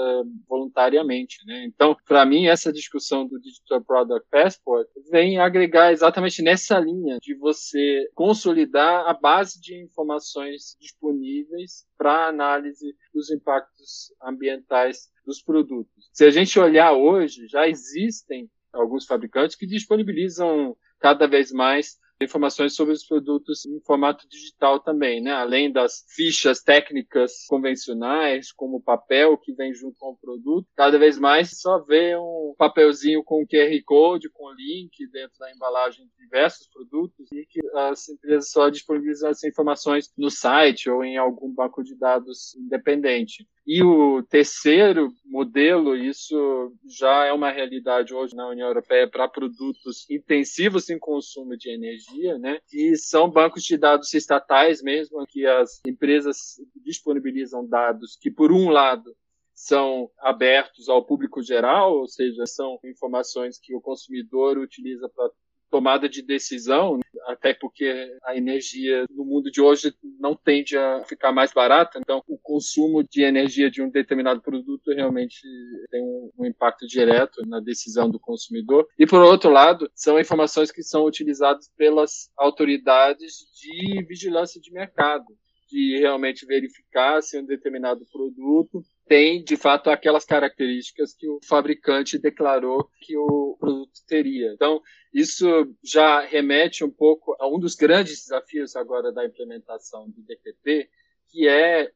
voluntariamente. 0.47 1.45
Né? 1.45 1.65
Então, 1.65 1.95
para 2.05 2.25
mim, 2.25 2.47
essa 2.47 2.71
discussão 2.71 3.27
do 3.27 3.39
Digital 3.39 3.83
Product 3.83 4.27
Passport 4.29 4.87
vem 5.11 5.39
agregar 5.39 5.91
exatamente 5.91 6.41
nessa 6.41 6.79
linha 6.79 7.17
de 7.21 7.35
você 7.35 8.09
consolidar 8.13 9.07
a 9.07 9.13
base 9.13 9.59
de 9.59 9.75
informações 9.83 10.77
disponíveis 10.79 11.85
para 11.97 12.27
análise 12.27 12.95
dos 13.13 13.29
impactos 13.31 14.13
ambientais 14.23 15.09
dos 15.25 15.41
produtos. 15.41 16.09
Se 16.13 16.23
a 16.23 16.29
gente 16.29 16.57
olhar 16.57 16.93
hoje, 16.93 17.47
já 17.47 17.67
existem 17.67 18.49
alguns 18.73 19.05
fabricantes 19.05 19.55
que 19.55 19.65
disponibilizam 19.65 20.75
cada 20.99 21.27
vez 21.27 21.51
mais 21.51 21.97
informações 22.19 22.73
sobre 22.73 22.93
os 22.93 23.05
produtos 23.05 23.65
em 23.65 23.79
formato 23.81 24.27
digital 24.27 24.79
também, 24.79 25.21
né? 25.21 25.31
Além 25.31 25.71
das 25.71 26.03
fichas 26.09 26.61
técnicas 26.61 27.45
convencionais, 27.47 28.51
como 28.51 28.81
papel 28.81 29.37
que 29.37 29.53
vem 29.53 29.73
junto 29.73 29.95
com 29.99 30.11
o 30.11 30.17
produto, 30.17 30.67
cada 30.75 30.97
vez 30.97 31.19
mais 31.19 31.59
só 31.59 31.79
vê 31.79 32.17
um 32.17 32.55
papelzinho 32.57 33.23
com 33.23 33.45
QR 33.45 33.83
Code, 33.85 34.29
com 34.29 34.51
link 34.51 35.07
dentro 35.11 35.37
da 35.37 35.51
embalagem 35.51 36.05
de 36.07 36.23
diversos 36.23 36.67
produtos 36.67 37.31
e 37.31 37.45
que 37.45 37.59
as 37.75 38.09
empresas 38.09 38.49
só 38.49 38.69
disponibilizam 38.69 39.29
essas 39.29 39.43
informações 39.43 40.11
no 40.17 40.31
site 40.31 40.89
ou 40.89 41.03
em 41.03 41.17
algum 41.17 41.53
banco 41.53 41.83
de 41.83 41.95
dados 41.95 42.55
independente. 42.55 43.47
E 43.67 43.83
o 43.83 44.23
terceiro 44.23 45.13
modelo, 45.25 45.93
isso 45.93 46.73
já 46.87 47.25
é 47.25 47.33
uma 47.33 47.51
realidade 47.51 48.13
hoje 48.13 48.33
na 48.33 48.47
União 48.47 48.65
Europeia 48.65 49.09
para 49.09 49.27
produtos 49.27 50.09
intensivos 50.09 50.89
em 50.89 50.97
consumo 50.97 51.57
de 51.57 51.69
energia, 51.69 52.37
né? 52.37 52.61
Que 52.69 52.95
são 52.95 53.29
bancos 53.29 53.63
de 53.63 53.75
dados 53.75 54.13
estatais 54.13 54.81
mesmo, 54.81 55.27
que 55.27 55.45
as 55.45 55.81
empresas 55.85 56.61
disponibilizam 56.77 57.67
dados 57.67 58.15
que, 58.15 58.31
por 58.31 58.53
um 58.53 58.69
lado, 58.69 59.13
são 59.53 60.09
abertos 60.19 60.87
ao 60.87 61.03
público 61.03 61.41
geral, 61.41 61.93
ou 61.97 62.07
seja, 62.07 62.45
são 62.45 62.79
informações 62.85 63.59
que 63.59 63.75
o 63.75 63.81
consumidor 63.81 64.57
utiliza 64.57 65.09
para 65.09 65.29
tomada 65.69 66.07
de 66.07 66.21
decisão, 66.21 66.99
até 67.27 67.53
porque 67.53 68.17
a 68.23 68.35
energia 68.35 69.05
no 69.09 69.25
mundo 69.25 69.51
de 69.51 69.61
hoje 69.61 69.93
não 70.19 70.35
tende 70.35 70.77
a 70.77 71.03
ficar 71.03 71.31
mais 71.31 71.51
barata, 71.51 71.99
então 71.99 72.23
o 72.27 72.37
consumo 72.37 73.03
de 73.03 73.21
energia 73.21 73.69
de 73.69 73.81
um 73.81 73.89
determinado 73.89 74.41
produto 74.41 74.91
realmente 74.93 75.41
tem 75.89 76.01
um, 76.01 76.45
impacto 76.45 76.87
direto 76.87 77.45
na 77.45 77.59
decisão 77.59 78.09
do 78.09 78.19
consumidor. 78.19 78.87
E 78.97 79.05
por 79.05 79.21
outro 79.21 79.49
lado, 79.51 79.89
são 79.93 80.19
informações 80.19 80.71
que 80.71 80.81
são 80.81 81.05
utilizadas 81.05 81.69
pelas 81.77 82.31
autoridades 82.37 83.45
de 83.59 84.05
vigilância 84.05 84.61
de 84.61 84.71
mercado, 84.71 85.25
de 85.67 85.97
realmente 85.99 86.45
verificar 86.45 87.21
se 87.21 87.39
um 87.39 87.45
determinado 87.45 88.05
produto 88.11 88.83
tem 89.07 89.43
de 89.43 89.55
fato 89.55 89.89
aquelas 89.89 90.25
características 90.25 91.13
que 91.13 91.27
o 91.27 91.39
fabricante 91.45 92.17
declarou 92.17 92.89
que 93.01 93.17
o 93.17 93.55
produto 93.59 93.99
teria. 94.07 94.51
Então, 94.53 94.81
isso 95.13 95.47
já 95.83 96.21
remete 96.21 96.83
um 96.83 96.91
pouco 96.91 97.35
a 97.39 97.47
um 97.47 97.59
dos 97.59 97.75
grandes 97.75 98.21
desafios 98.21 98.75
agora 98.75 99.11
da 99.11 99.25
implementação 99.25 100.09
do 100.09 100.21
DPP, 100.21 100.89
que 101.29 101.47
é 101.47 101.91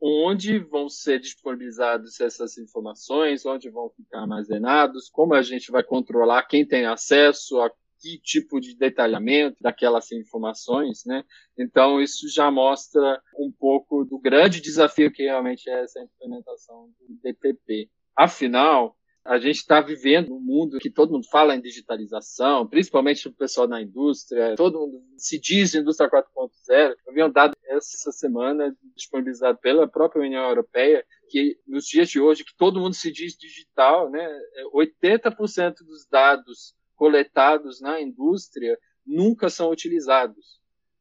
onde 0.00 0.58
vão 0.58 0.88
ser 0.88 1.18
disponibilizadas 1.18 2.20
essas 2.20 2.56
informações, 2.56 3.44
onde 3.44 3.68
vão 3.68 3.90
ficar 3.90 4.20
armazenados, 4.20 5.08
como 5.08 5.34
a 5.34 5.42
gente 5.42 5.70
vai 5.70 5.82
controlar 5.82 6.44
quem 6.44 6.66
tem 6.66 6.86
acesso 6.86 7.60
a 7.60 7.70
que 8.00 8.18
tipo 8.18 8.60
de 8.60 8.76
detalhamento 8.76 9.56
daquelas 9.60 10.10
informações, 10.12 11.04
né? 11.04 11.24
Então 11.58 12.00
isso 12.00 12.28
já 12.28 12.50
mostra 12.50 13.20
um 13.38 13.52
pouco 13.52 14.04
do 14.04 14.18
grande 14.18 14.60
desafio 14.60 15.12
que 15.12 15.24
realmente 15.24 15.68
é 15.68 15.82
essa 15.82 16.00
implementação 16.00 16.90
do 17.00 17.14
DPP. 17.22 17.90
Afinal, 18.16 18.96
a 19.28 19.38
gente 19.38 19.56
está 19.56 19.82
vivendo 19.82 20.34
um 20.34 20.40
mundo 20.40 20.78
que 20.78 20.90
todo 20.90 21.12
mundo 21.12 21.28
fala 21.30 21.54
em 21.54 21.60
digitalização, 21.60 22.66
principalmente 22.66 23.28
o 23.28 23.32
pessoal 23.32 23.68
na 23.68 23.82
indústria, 23.82 24.54
todo 24.56 24.78
mundo 24.78 25.02
se 25.18 25.38
diz 25.38 25.74
indústria 25.74 26.08
4.0. 26.08 26.94
Eu 27.06 27.12
vi 27.12 27.22
um 27.22 27.30
dado 27.30 27.54
essa 27.66 28.10
semana 28.10 28.74
disponibilizado 28.96 29.58
pela 29.58 29.86
própria 29.86 30.22
União 30.22 30.48
Europeia 30.48 31.04
que 31.28 31.58
nos 31.66 31.84
dias 31.84 32.08
de 32.08 32.18
hoje 32.18 32.42
que 32.42 32.56
todo 32.56 32.80
mundo 32.80 32.94
se 32.94 33.12
diz 33.12 33.36
digital, 33.36 34.10
né? 34.10 34.26
80% 34.74 35.74
dos 35.86 36.06
dados 36.10 36.74
coletados 36.98 37.80
na 37.80 38.00
indústria 38.00 38.76
nunca 39.06 39.48
são 39.48 39.70
utilizados. 39.70 40.58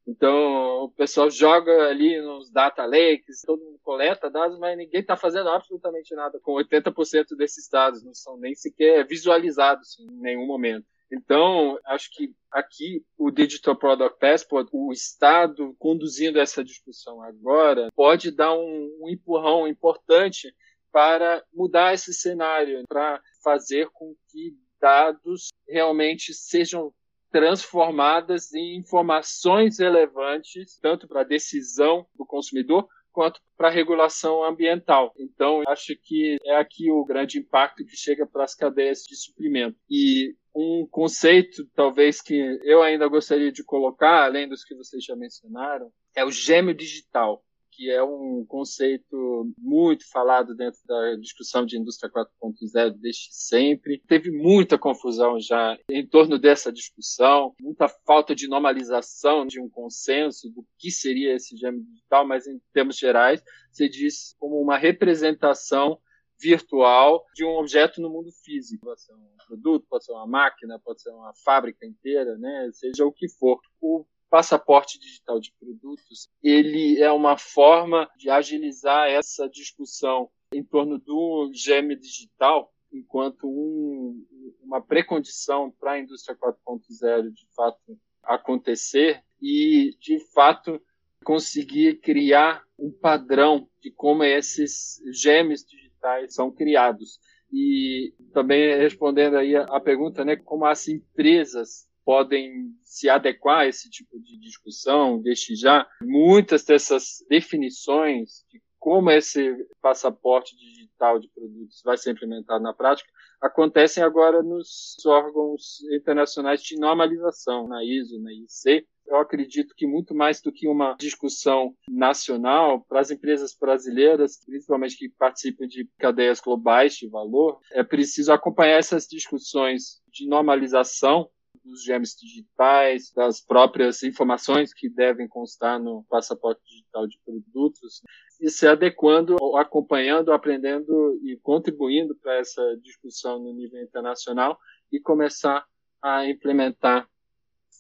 Então, 0.08 0.84
o 0.84 0.92
pessoal 0.92 1.30
joga 1.30 1.90
ali 1.90 2.22
nos 2.22 2.50
data 2.50 2.86
lakes, 2.86 3.42
todo 3.46 3.62
mundo 3.62 3.80
coleta 3.84 4.30
dados, 4.30 4.58
mas 4.58 4.78
ninguém 4.78 5.02
está 5.02 5.18
fazendo 5.18 5.50
absolutamente 5.50 6.16
nada 6.16 6.40
com 6.40 6.54
80% 6.54 7.36
desses 7.36 7.68
dados, 7.68 8.06
não 8.06 8.14
são 8.14 8.38
nem 8.38 8.56
sequer 8.56 9.06
visualizados 9.06 10.00
em 10.00 10.08
nenhum 10.22 10.48
momento. 10.48 10.86
Então, 11.12 11.78
acho 11.86 12.10
que 12.12 12.34
aqui 12.52 13.04
o 13.18 13.32
Digital 13.32 13.76
Product 13.76 14.18
Passport, 14.20 14.70
o 14.72 14.94
Estado 14.94 15.76
conduzindo 15.78 16.40
essa 16.40 16.64
discussão 16.64 17.22
agora, 17.22 17.90
pode 17.94 18.32
dar 18.32 18.54
um, 18.54 18.98
um 19.02 19.10
empurrão 19.10 19.68
importante 19.68 20.54
para 20.92 21.44
mudar 21.54 21.94
esse 21.94 22.14
cenário, 22.14 22.84
para 22.88 23.22
fazer 23.44 23.90
com 23.92 24.16
que 24.30 24.56
dados 24.80 25.50
realmente 25.68 26.34
sejam 26.34 26.94
transformadas 27.32 28.54
em 28.54 28.78
informações 28.78 29.80
relevantes, 29.80 30.80
tanto 30.82 31.08
para 31.08 31.22
a 31.22 31.26
decisão 31.26 32.08
do 32.16 32.26
consumidor 32.26 32.88
quanto 33.12 33.42
para 33.58 33.68
a 33.68 33.72
regulação 33.72 34.44
ambiental. 34.44 35.12
Então, 35.18 35.64
acho 35.68 35.96
que 36.04 36.38
é 36.46 36.56
aqui 36.56 36.92
o 36.92 37.04
grande 37.04 37.40
impacto 37.40 37.84
que 37.84 37.98
chega 37.98 38.28
para 38.28 38.44
as 38.44 38.54
cadeias 38.54 39.00
de 39.00 39.16
suprimento. 39.16 39.76
E 39.90 40.36
um 40.56 40.88
conceito, 40.90 41.68
talvez, 41.74 42.22
que 42.22 42.60
eu 42.64 42.84
ainda 42.84 43.08
gostaria 43.08 43.52
de 43.52 43.64
colocar, 43.64 44.24
além 44.24 44.48
dos 44.48 44.64
que 44.64 44.76
vocês 44.76 45.04
já 45.04 45.16
mencionaram, 45.16 45.92
é 46.16 46.24
o 46.24 46.32
gêmeo 46.32 46.76
digital 46.76 47.44
que 47.78 47.92
é 47.92 48.04
um 48.04 48.44
conceito 48.48 49.54
muito 49.56 50.10
falado 50.10 50.56
dentro 50.56 50.80
da 50.88 51.16
discussão 51.16 51.64
de 51.64 51.78
indústria 51.78 52.12
4.0 52.12 52.98
desde 52.98 53.28
sempre. 53.30 54.02
Teve 54.08 54.32
muita 54.32 54.80
confusão 54.80 55.40
já 55.40 55.78
em 55.88 56.06
torno 56.06 56.40
dessa 56.40 56.74
discussão, 56.74 57.54
muita 57.62 57.88
falta 57.88 58.34
de 58.34 58.48
normalização 58.48 59.46
de 59.46 59.62
um 59.62 59.70
consenso 59.70 60.50
do 60.50 60.66
que 60.80 60.90
seria 60.90 61.36
esse 61.36 61.56
gêmeo 61.56 61.84
digital, 61.84 62.28
mas 62.28 62.48
em 62.48 62.60
termos 62.74 62.98
gerais, 62.98 63.44
se 63.72 63.88
diz 63.88 64.36
como 64.40 64.60
uma 64.60 64.76
representação 64.76 66.00
virtual 66.40 67.24
de 67.36 67.46
um 67.46 67.58
objeto 67.58 68.02
no 68.02 68.10
mundo 68.10 68.32
físico. 68.44 68.86
Pode 68.86 69.04
ser 69.04 69.14
um 69.14 69.38
produto, 69.48 69.86
pode 69.88 70.06
ser 70.06 70.14
uma 70.14 70.28
máquina, 70.28 70.80
pode 70.84 71.02
ser 71.02 71.12
uma 71.12 71.34
fábrica 71.46 71.86
inteira, 71.86 72.38
né? 72.38 72.72
seja 72.74 73.06
o 73.06 73.12
que 73.12 73.30
for. 73.30 73.60
O 73.80 74.04
passaporte 74.30 75.00
digital 75.00 75.40
de 75.40 75.54
produtos, 75.60 76.30
ele 76.44 77.02
é 77.02 77.12
uma 77.12 77.38
forma 77.38 78.10
de 78.18 78.30
agilizar 78.30 79.08
essa 79.08 79.48
discussão 79.50 80.30
em 80.54 80.64
torno 80.64 80.98
do 80.98 81.52
GM 81.52 81.96
digital 81.96 82.72
enquanto 82.92 83.48
um, 83.48 84.26
uma 84.64 84.82
precondição 84.82 85.72
para 85.72 85.94
a 85.94 86.00
indústria 86.00 86.38
4.0 86.38 87.32
de 87.32 87.48
fato 87.56 87.98
acontecer 88.24 89.24
e 89.42 89.96
de 90.00 90.20
fato 90.34 90.82
conseguir 91.24 92.00
criar 92.00 92.64
um 92.78 92.92
padrão 92.92 93.68
de 93.82 93.92
como 93.92 94.24
esses 94.24 95.02
gêmeos 95.12 95.66
digitais 95.66 96.34
são 96.34 96.52
criados. 96.52 97.20
E 97.52 98.14
também 98.34 98.78
respondendo 98.78 99.38
aí 99.38 99.56
a 99.56 99.80
pergunta, 99.80 100.24
né, 100.26 100.36
como 100.36 100.66
as 100.66 100.88
empresas 100.88 101.87
podem 102.08 102.74
se 102.86 103.10
adequar 103.10 103.60
a 103.60 103.68
esse 103.68 103.90
tipo 103.90 104.18
de 104.18 104.40
discussão, 104.40 105.22
desde 105.22 105.58
já, 105.58 105.86
muitas 106.02 106.64
dessas 106.64 107.18
definições 107.30 108.46
de 108.50 108.62
como 108.80 109.12
esse 109.12 109.54
passaporte 109.82 110.56
digital 110.56 111.20
de 111.20 111.28
produtos 111.28 111.82
vai 111.84 111.98
ser 111.98 112.12
implementado 112.12 112.64
na 112.64 112.74
prática 112.74 113.12
acontecem 113.42 114.02
agora 114.02 114.42
nos 114.42 114.96
órgãos 115.06 115.82
internacionais 115.92 116.62
de 116.62 116.80
normalização, 116.80 117.68
na 117.68 117.84
ISO, 117.84 118.20
na 118.22 118.32
IC. 118.32 118.88
Eu 119.06 119.18
acredito 119.18 119.74
que 119.76 119.88
muito 119.88 120.14
mais 120.14 120.42
do 120.42 120.52
que 120.52 120.68
uma 120.68 120.96
discussão 121.00 121.74
nacional, 121.90 122.86
para 122.90 123.00
as 123.00 123.12
empresas 123.12 123.56
brasileiras, 123.60 124.40
principalmente 124.46 124.98
que 124.98 125.10
participam 125.10 125.68
de 125.68 125.90
cadeias 125.98 126.42
globais 126.42 126.96
de 126.96 127.08
valor, 127.08 127.60
é 127.72 127.84
preciso 127.84 128.34
acompanhar 128.34 128.78
essas 128.78 129.08
discussões 129.08 130.02
de 130.12 130.28
normalização 130.28 131.30
dos 131.68 131.84
gêmeos 131.84 132.16
digitais, 132.16 133.12
das 133.14 133.42
próprias 133.42 134.02
informações 134.04 134.74
que 134.74 134.90
devem 134.90 135.28
constar 135.28 135.80
no 135.80 136.04
passaporte 136.10 136.62
digital 136.66 137.08
de 137.08 137.20
produtos, 137.24 138.02
e 138.40 138.50
se 138.50 138.68
adequando, 138.68 139.36
acompanhando, 139.58 140.32
aprendendo 140.32 141.20
e 141.24 141.38
contribuindo 141.38 142.16
para 142.16 142.36
essa 142.38 142.62
discussão 142.82 143.40
no 143.40 143.54
nível 143.54 143.82
internacional 143.82 144.58
e 144.92 145.00
começar 145.00 145.66
a 146.02 146.26
implementar 146.26 147.08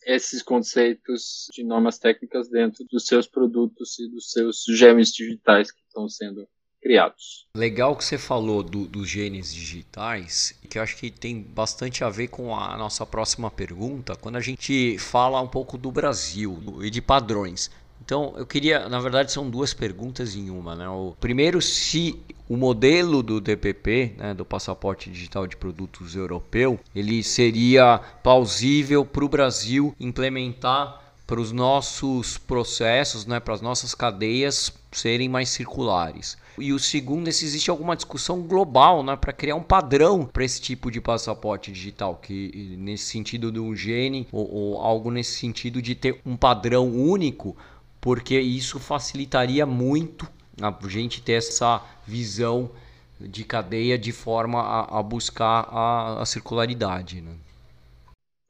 esses 0.05 0.41
conceitos 0.41 1.47
de 1.53 1.63
normas 1.63 1.99
técnicas 1.99 2.49
dentro 2.49 2.85
dos 2.85 3.05
seus 3.05 3.27
produtos 3.27 3.99
e 3.99 4.09
dos 4.09 4.31
seus 4.31 4.63
gêmeos 4.69 5.11
digitais 5.11 5.71
que 5.71 5.81
estão 5.81 6.07
sendo 6.07 6.47
criados. 6.81 7.47
Legal 7.55 7.95
que 7.95 8.03
você 8.03 8.17
falou 8.17 8.63
do, 8.63 8.87
dos 8.87 9.07
genes 9.09 9.53
digitais, 9.53 10.57
que 10.69 10.77
eu 10.77 10.83
acho 10.83 10.97
que 10.97 11.09
tem 11.09 11.41
bastante 11.41 12.03
a 12.03 12.09
ver 12.09 12.27
com 12.27 12.55
a 12.55 12.77
nossa 12.77 13.05
próxima 13.05 13.49
pergunta, 13.49 14.15
quando 14.15 14.35
a 14.37 14.41
gente 14.41 14.97
fala 14.97 15.41
um 15.41 15.47
pouco 15.47 15.77
do 15.77 15.91
Brasil 15.91 16.61
e 16.81 16.89
de 16.89 17.01
padrões. 17.01 17.69
Então, 18.07 18.33
eu 18.37 18.45
queria, 18.45 18.87
na 18.87 18.99
verdade, 18.99 19.31
são 19.31 19.49
duas 19.49 19.73
perguntas 19.73 20.35
em 20.35 20.49
uma. 20.49 20.75
Né? 20.75 20.87
O 20.87 21.13
primeiro, 21.19 21.61
se 21.61 22.17
o 22.47 22.55
modelo 22.55 23.21
do 23.21 23.41
DPP, 23.41 24.15
né, 24.17 24.33
do 24.33 24.45
passaporte 24.45 25.09
digital 25.09 25.45
de 25.45 25.57
produtos 25.57 26.15
europeu, 26.15 26.79
ele 26.95 27.21
seria 27.21 27.99
plausível 28.23 29.05
para 29.05 29.25
o 29.25 29.29
Brasil 29.29 29.93
implementar 29.99 31.06
para 31.27 31.41
os 31.41 31.51
nossos 31.51 32.37
processos, 32.37 33.25
né, 33.25 33.37
para 33.37 33.53
as 33.53 33.59
nossas 33.59 33.93
cadeias 33.93 34.71
serem 34.93 35.27
mais 35.27 35.49
circulares. 35.49 36.37
E 36.57 36.71
o 36.71 36.79
segundo 36.79 37.27
é 37.27 37.31
se 37.31 37.43
existe 37.43 37.69
alguma 37.69 37.95
discussão 37.95 38.41
global 38.41 39.03
né, 39.03 39.15
para 39.17 39.33
criar 39.33 39.55
um 39.55 39.61
padrão 39.61 40.25
para 40.25 40.45
esse 40.45 40.61
tipo 40.61 40.89
de 40.89 41.01
passaporte 41.01 41.71
digital, 41.71 42.15
que 42.15 42.75
nesse 42.79 43.03
sentido 43.03 43.51
um 43.61 43.75
gene 43.75 44.25
ou, 44.31 44.49
ou 44.51 44.81
algo 44.81 45.11
nesse 45.11 45.37
sentido 45.37 45.81
de 45.81 45.93
ter 45.93 46.21
um 46.25 46.37
padrão 46.37 46.89
único, 46.89 47.55
porque 47.99 48.39
isso 48.39 48.79
facilitaria 48.79 49.65
muito 49.65 50.27
a 50.59 50.73
gente 50.87 51.21
ter 51.21 51.33
essa 51.33 51.83
visão 52.07 52.71
de 53.19 53.43
cadeia 53.43 53.97
de 53.97 54.11
forma 54.11 54.61
a, 54.61 54.99
a 54.99 55.03
buscar 55.03 55.67
a, 55.69 56.21
a 56.21 56.25
circularidade. 56.25 57.21
Né? 57.21 57.31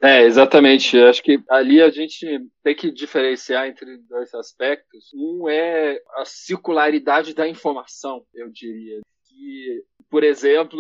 É, 0.02 0.24
exatamente. 0.24 0.98
Acho 1.00 1.24
que 1.24 1.40
ali 1.50 1.82
a 1.82 1.90
gente 1.90 2.26
tem 2.64 2.76
que 2.76 2.92
diferenciar 2.92 3.68
entre 3.68 3.98
dois 4.10 4.34
aspectos. 4.34 5.12
Um 5.14 5.50
é 5.50 6.00
a 6.18 6.26
circularidade 6.26 7.34
da 7.34 7.48
informação, 7.48 8.24
eu 8.34 8.50
diria. 8.50 9.02
Que, 9.28 9.84
por 10.10 10.24
exemplo, 10.24 10.80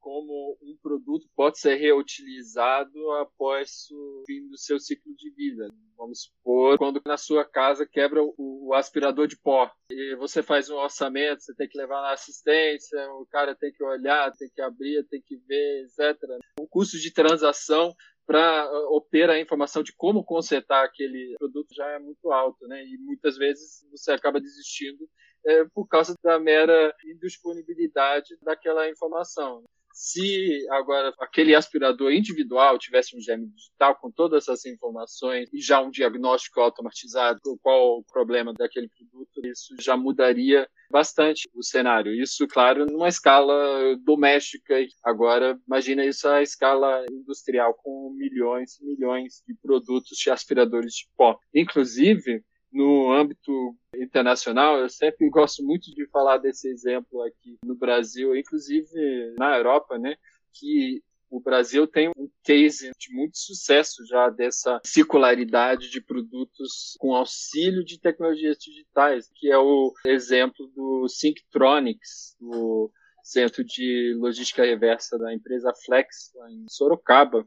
como 0.00 0.58
um 0.62 0.76
produto 0.82 1.26
pode 1.36 1.58
ser 1.58 1.76
reutilizado 1.76 3.10
após 3.12 3.86
o 3.90 4.24
fim 4.26 4.48
do 4.48 4.58
seu 4.58 4.78
ciclo 4.78 5.14
de 5.14 5.30
vida. 5.30 5.68
Vamos 5.96 6.22
supor, 6.22 6.78
quando 6.78 7.00
na 7.04 7.18
sua 7.18 7.44
casa 7.44 7.86
quebra 7.86 8.22
o, 8.22 8.72
aspirador 8.72 9.26
de 9.26 9.36
pó 9.36 9.70
e 9.90 10.16
você 10.16 10.42
faz 10.42 10.70
um 10.70 10.76
orçamento, 10.76 11.42
você 11.42 11.54
tem 11.54 11.68
que 11.68 11.76
levar 11.76 12.00
na 12.00 12.12
assistência, 12.12 12.98
o 13.14 13.26
cara 13.26 13.54
tem 13.54 13.72
que 13.72 13.84
olhar, 13.84 14.32
tem 14.32 14.48
que 14.54 14.62
abrir, 14.62 15.04
tem 15.08 15.20
que 15.20 15.36
ver, 15.36 15.84
etc. 15.84 16.16
O 16.58 16.66
custo 16.66 16.96
de 16.98 17.12
transação 17.12 17.94
para 18.26 18.70
uh, 18.70 18.94
obter 18.94 19.28
a 19.28 19.40
informação 19.40 19.82
de 19.82 19.92
como 19.92 20.24
consertar 20.24 20.84
aquele 20.84 21.34
produto 21.38 21.74
já 21.74 21.86
é 21.88 21.98
muito 21.98 22.30
alto, 22.30 22.66
né? 22.66 22.84
E 22.84 22.96
muitas 22.98 23.36
vezes 23.36 23.86
você 23.90 24.12
acaba 24.12 24.40
desistindo 24.40 25.08
é, 25.46 25.64
por 25.74 25.86
causa 25.86 26.14
da 26.22 26.38
mera 26.38 26.94
indisponibilidade 27.04 28.36
daquela 28.42 28.88
informação. 28.88 29.64
Se 29.92 30.66
agora 30.70 31.12
aquele 31.20 31.54
aspirador 31.54 32.12
individual 32.12 32.78
tivesse 32.78 33.16
um 33.16 33.20
gene 33.20 33.46
digital 33.48 33.96
com 33.96 34.10
todas 34.10 34.44
essas 34.44 34.64
informações 34.66 35.48
e 35.52 35.60
já 35.60 35.80
um 35.80 35.90
diagnóstico 35.90 36.60
automatizado, 36.60 37.40
qual 37.62 37.98
o 37.98 38.04
problema 38.04 38.52
daquele 38.52 38.88
produto, 38.88 39.46
isso 39.46 39.74
já 39.80 39.96
mudaria 39.96 40.68
bastante 40.90 41.48
o 41.54 41.62
cenário. 41.62 42.12
Isso, 42.14 42.46
claro, 42.48 42.86
numa 42.86 43.08
escala 43.08 43.54
doméstica. 44.02 44.74
Agora, 45.04 45.58
imagina 45.66 46.04
isso 46.04 46.28
a 46.28 46.42
escala 46.42 47.04
industrial 47.10 47.74
com 47.74 48.12
milhões 48.16 48.78
e 48.80 48.84
milhões 48.84 49.42
de 49.46 49.54
produtos 49.54 50.18
de 50.18 50.30
aspiradores 50.30 50.94
de 50.94 51.08
pó. 51.16 51.38
Inclusive, 51.54 52.42
no 52.72 53.12
âmbito 53.12 53.52
internacional, 53.96 54.78
eu 54.78 54.88
sempre 54.88 55.28
gosto 55.28 55.62
muito 55.62 55.92
de 55.94 56.06
falar 56.08 56.38
desse 56.38 56.68
exemplo 56.68 57.22
aqui 57.22 57.58
no 57.64 57.74
Brasil, 57.74 58.36
inclusive 58.36 59.34
na 59.38 59.56
Europa, 59.56 59.98
né, 59.98 60.16
que 60.52 61.02
o 61.30 61.40
Brasil 61.40 61.86
tem 61.86 62.08
um 62.16 62.28
case 62.42 62.90
de 62.98 63.14
muito 63.14 63.38
sucesso 63.38 64.04
já 64.04 64.28
dessa 64.28 64.80
circularidade 64.84 65.88
de 65.88 66.00
produtos 66.00 66.96
com 66.98 67.14
auxílio 67.14 67.84
de 67.84 68.00
tecnologias 68.00 68.58
digitais, 68.58 69.30
que 69.36 69.48
é 69.48 69.56
o 69.56 69.92
exemplo 70.06 70.66
do 70.74 71.08
Synctronics, 71.08 72.36
do 72.40 72.90
centro 73.22 73.62
de 73.62 74.12
logística 74.18 74.64
reversa 74.64 75.16
da 75.18 75.32
empresa 75.32 75.72
Flex, 75.84 76.32
em 76.50 76.64
Sorocaba. 76.68 77.46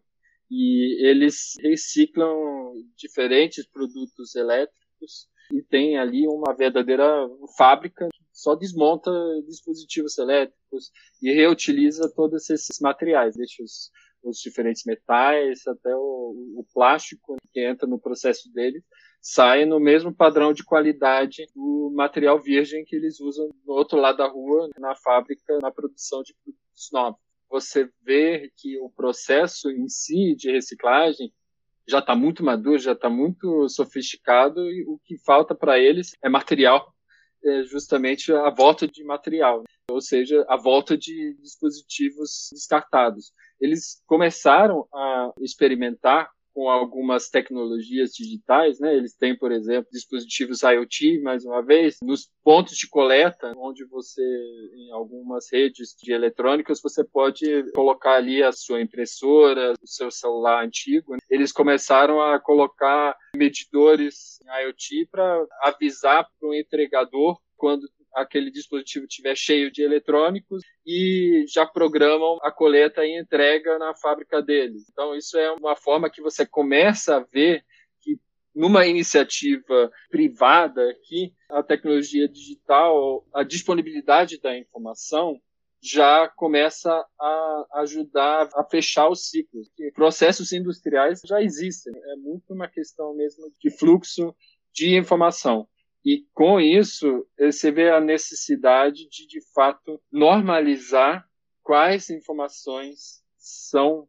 E 0.50 1.06
eles 1.06 1.54
reciclam 1.62 2.74
diferentes 2.96 3.68
produtos 3.68 4.36
elétricos 4.36 4.83
e 5.52 5.62
tem 5.62 5.98
ali 5.98 6.28
uma 6.28 6.54
verdadeira 6.56 7.28
fábrica 7.58 8.08
que 8.12 8.24
só 8.32 8.56
desmonta 8.56 9.12
dispositivos 9.46 10.18
elétricos 10.18 10.92
e 11.22 11.32
reutiliza 11.32 12.12
todos 12.16 12.50
esses 12.50 12.80
materiais, 12.80 13.36
deixa 13.36 13.62
os, 13.62 13.92
os 14.24 14.38
diferentes 14.38 14.84
metais 14.86 15.66
até 15.68 15.96
o, 15.96 16.56
o, 16.58 16.66
plástico 16.74 17.36
que 17.52 17.66
entra 17.66 17.88
no 17.88 18.00
processo 18.00 18.52
deles 18.52 18.84
sai 19.22 19.66
no 19.66 19.80
mesmo 19.80 20.14
padrão 20.14 20.52
de 20.52 20.66
qualidade 20.66 21.48
do 21.56 21.90
material 21.96 22.38
virgem 22.42 22.84
que 22.84 22.96
eles 22.96 23.22
usam 23.22 23.48
do 23.66 23.72
outro 23.72 23.98
lado 23.98 24.18
da 24.18 24.28
rua 24.28 24.70
na 24.78 24.94
fábrica 24.96 25.60
na 25.62 25.72
produção 25.72 26.22
de 26.24 26.36
produtos 26.44 26.90
novos. 26.92 27.22
Você 27.50 27.90
vê 28.02 28.52
que 28.58 28.78
o 28.80 28.90
processo 28.90 29.70
em 29.72 29.88
si 29.88 30.36
de 30.36 30.52
reciclagem 30.52 31.32
já 31.88 32.00
está 32.00 32.16
muito 32.16 32.44
maduro, 32.44 32.80
já 32.80 32.94
está 32.94 33.10
muito 33.10 33.68
sofisticado 33.70 34.62
e 34.72 34.84
o 34.88 35.00
que 35.04 35.18
falta 35.18 35.54
para 35.54 35.78
eles 35.80 36.16
é 36.24 36.30
material, 36.30 36.94
é 37.44 37.64
justamente 37.64 38.32
a 38.32 38.50
volta 38.50 38.88
de 38.88 39.04
material, 39.04 39.60
né? 39.60 39.66
ou 39.92 40.02
seja, 40.02 40.46
a 40.48 40.56
volta 40.56 40.98
de 40.98 41.36
dispositivos 41.42 42.50
descartados. 42.52 43.34
Eles 43.60 44.02
começaram 44.06 44.88
a 44.94 45.32
experimentar 45.42 46.30
com 46.54 46.70
algumas 46.70 47.30
tecnologias 47.30 48.12
digitais, 48.12 48.80
né? 48.80 48.96
Eles 48.96 49.16
têm, 49.16 49.36
por 49.38 49.52
exemplo, 49.52 49.90
dispositivos 49.92 50.62
IoT, 50.62 51.20
mais 51.22 51.46
uma 51.46 51.62
vez, 51.62 51.98
nos 52.02 52.30
pontos 52.44 52.78
de 52.78 52.88
coleta, 52.88 53.52
onde 53.58 53.84
você, 53.86 54.22
em 54.76 54.92
algumas 54.92 55.52
redes 55.52 55.96
de 56.02 56.14
eletrônicas, 56.14 56.82
você 56.82 57.04
pode 57.04 57.72
colocar 57.74 58.16
ali 58.16 58.44
a 58.44 58.52
sua 58.52 58.82
impressora, 58.82 59.74
o 59.82 59.88
seu 59.88 60.12
celular 60.12 60.64
antigo. 60.64 61.16
Eles 61.30 61.52
começaram 61.52 62.22
a 62.22 62.40
colocar 62.40 63.16
medidores 63.36 64.40
IoT 64.62 65.08
para 65.12 65.46
avisar 65.62 66.28
para 66.40 66.50
o 66.50 66.54
entregador 66.54 67.40
quando 67.58 67.88
aquele 68.14 68.52
dispositivo 68.52 69.06
estiver 69.06 69.36
cheio 69.36 69.72
de 69.72 69.82
eletrônicos 69.82 70.64
e 70.86 71.46
já 71.48 71.66
programam 71.66 72.40
a 72.42 72.52
coleta 72.52 73.06
e 73.06 73.20
entrega 73.20 73.78
na 73.80 73.96
fábrica 73.96 74.42
deles. 74.42 74.86
Então, 74.92 75.16
isso 75.16 75.38
é 75.38 75.52
uma 75.52 75.76
forma 75.76 76.10
que 76.10 76.22
você 76.22 76.46
começa 76.46 77.18
a 77.18 77.20
ver 77.20 77.64
que 78.02 78.20
numa 78.56 78.86
iniciativa 78.86 79.92
privada 80.10 80.90
aqui, 80.90 81.34
a 81.50 81.64
tecnologia 81.64 82.28
digital, 82.28 83.26
a 83.34 83.44
disponibilidade 83.44 84.40
da 84.40 84.58
informação 84.58 85.40
já 85.82 86.30
começa 86.30 86.90
a 87.20 87.66
ajudar 87.82 88.48
a 88.56 88.64
fechar 88.64 89.10
os 89.10 89.30
ciclos. 89.30 89.70
Processos 89.94 90.54
industriais 90.54 91.22
já 91.26 91.42
existem, 91.42 91.94
é 91.94 92.16
muito 92.16 92.54
uma 92.54 92.70
questão 92.70 93.14
mesmo 93.14 93.52
de 93.60 93.70
fluxo 93.70 94.34
de 94.72 94.96
informação. 94.96 95.68
E 96.06 96.26
com 96.34 96.60
isso, 96.60 97.26
você 97.40 97.72
vê 97.72 97.90
a 97.90 98.02
necessidade 98.02 99.08
de, 99.10 99.26
de 99.26 99.40
fato, 99.54 100.02
normalizar 100.12 101.26
quais 101.62 102.10
informações 102.10 103.24
são 103.38 104.08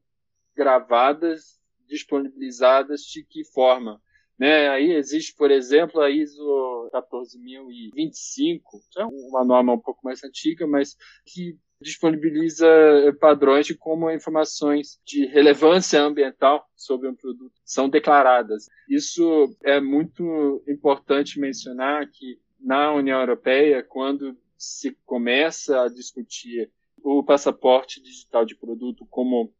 gravadas, 0.57 1.61
disponibilizadas, 1.87 3.03
de 3.03 3.25
que 3.25 3.45
forma. 3.45 4.03
Né? 4.39 4.69
Aí 4.69 4.91
existe, 4.93 5.35
por 5.37 5.51
exemplo, 5.51 6.01
a 6.01 6.11
ISO 6.11 6.91
14025, 6.93 8.81
é 8.99 9.05
uma 9.05 9.45
norma 9.45 9.75
um 9.75 9.81
pouco 9.81 10.01
mais 10.03 10.25
antiga, 10.25 10.67
mas 10.67 10.97
que 11.25 11.57
disponibiliza 11.81 12.67
padrões 13.21 13.67
de 13.67 13.75
como 13.75 14.11
informações 14.11 15.01
de 15.05 15.27
relevância 15.27 16.01
ambiental 16.01 16.67
sobre 16.75 17.09
um 17.09 17.15
produto 17.15 17.53
são 17.65 17.89
declaradas. 17.89 18.69
Isso 18.89 19.55
é 19.63 19.81
muito 19.81 20.63
importante 20.69 21.39
mencionar 21.39 22.09
que 22.11 22.39
na 22.61 22.93
União 22.93 23.21
Europeia, 23.21 23.83
quando 23.83 24.37
se 24.57 24.97
começa 25.05 25.83
a 25.83 25.89
discutir 25.89 26.71
o 27.03 27.23
passaporte 27.23 28.03
digital 28.03 28.47
de 28.47 28.57
produto 28.57 29.07
como 29.11 29.53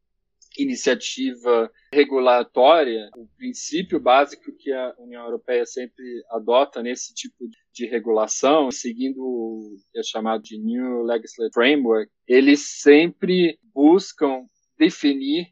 iniciativa 0.57 1.71
regulatória, 1.93 3.11
o 3.17 3.27
princípio 3.37 4.01
básico 4.01 4.53
que 4.57 4.73
a 4.73 4.95
União 4.99 5.25
Europeia 5.25 5.65
sempre 5.67 6.05
adota 6.31 6.83
nesse 6.83 7.15
tipo 7.15 7.49
de 7.73 7.87
regulação, 7.87 8.71
seguindo 8.71 9.19
o 9.21 9.77
que 9.93 9.99
é 9.99 10.03
chamado 10.03 10.43
de 10.43 10.59
New 10.59 11.03
Legislative 11.03 11.53
Framework, 11.53 12.11
eles 12.27 12.61
sempre 12.81 13.59
buscam 13.75 14.45
definir 14.79 15.49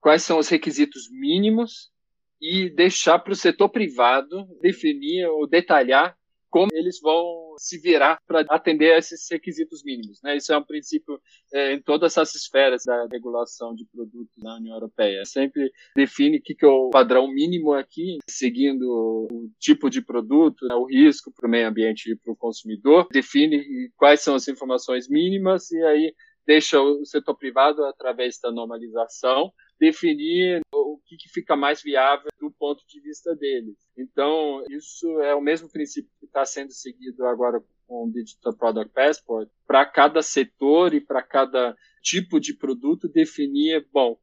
quais 0.00 0.22
são 0.22 0.38
os 0.38 0.48
requisitos 0.48 1.10
mínimos 1.10 1.90
e 2.40 2.70
deixar 2.70 3.18
para 3.18 3.32
o 3.32 3.36
setor 3.36 3.68
privado 3.68 4.46
definir 4.60 5.26
ou 5.26 5.46
detalhar 5.46 6.17
como 6.50 6.68
eles 6.72 6.98
vão 7.00 7.54
se 7.58 7.78
virar 7.78 8.18
para 8.26 8.40
atender 8.48 8.94
a 8.94 8.98
esses 8.98 9.26
requisitos 9.30 9.82
mínimos. 9.84 10.20
Né? 10.22 10.36
Isso 10.36 10.52
é 10.52 10.58
um 10.58 10.64
princípio 10.64 11.20
é, 11.52 11.72
em 11.72 11.82
todas 11.82 12.12
essas 12.12 12.34
esferas 12.34 12.84
da 12.84 13.06
regulação 13.10 13.74
de 13.74 13.84
produtos 13.86 14.34
na 14.38 14.56
União 14.56 14.74
Europeia. 14.74 15.24
Sempre 15.24 15.70
define 15.94 16.38
o 16.38 16.42
que, 16.42 16.54
que 16.54 16.64
é 16.64 16.68
o 16.68 16.90
padrão 16.90 17.28
mínimo 17.28 17.72
aqui, 17.72 18.18
seguindo 18.28 18.82
o 19.30 19.50
tipo 19.58 19.90
de 19.90 20.02
produto, 20.02 20.66
né, 20.66 20.74
o 20.74 20.86
risco 20.86 21.32
para 21.32 21.46
o 21.46 21.50
meio 21.50 21.68
ambiente 21.68 22.12
e 22.12 22.16
para 22.16 22.32
o 22.32 22.36
consumidor, 22.36 23.08
define 23.12 23.90
quais 23.96 24.20
são 24.20 24.34
as 24.34 24.48
informações 24.48 25.08
mínimas 25.08 25.70
e 25.70 25.82
aí 25.82 26.14
deixa 26.46 26.80
o 26.80 27.04
setor 27.04 27.36
privado, 27.36 27.84
através 27.84 28.38
da 28.42 28.50
normalização, 28.50 29.52
definir 29.78 30.60
o 30.72 30.98
que, 31.06 31.16
que, 31.16 31.28
fica 31.28 31.56
mais 31.56 31.82
viável 31.82 32.28
do 32.40 32.50
ponto 32.50 32.84
de 32.86 33.00
vista 33.00 33.34
deles. 33.34 33.76
Então, 33.96 34.62
isso 34.70 35.20
é 35.20 35.34
o 35.34 35.40
mesmo 35.40 35.70
princípio 35.70 36.10
que 36.18 36.26
está 36.26 36.44
sendo 36.44 36.72
seguido 36.72 37.26
agora 37.26 37.62
com 37.86 38.04
o 38.04 38.12
Digital 38.12 38.54
Product 38.54 38.92
Passport, 38.92 39.48
para 39.66 39.86
cada 39.86 40.20
setor 40.20 40.92
e 40.92 41.00
para 41.00 41.22
cada 41.22 41.74
tipo 42.02 42.38
de 42.38 42.54
produto 42.54 43.08
definir, 43.08 43.86
bom, 43.92 44.18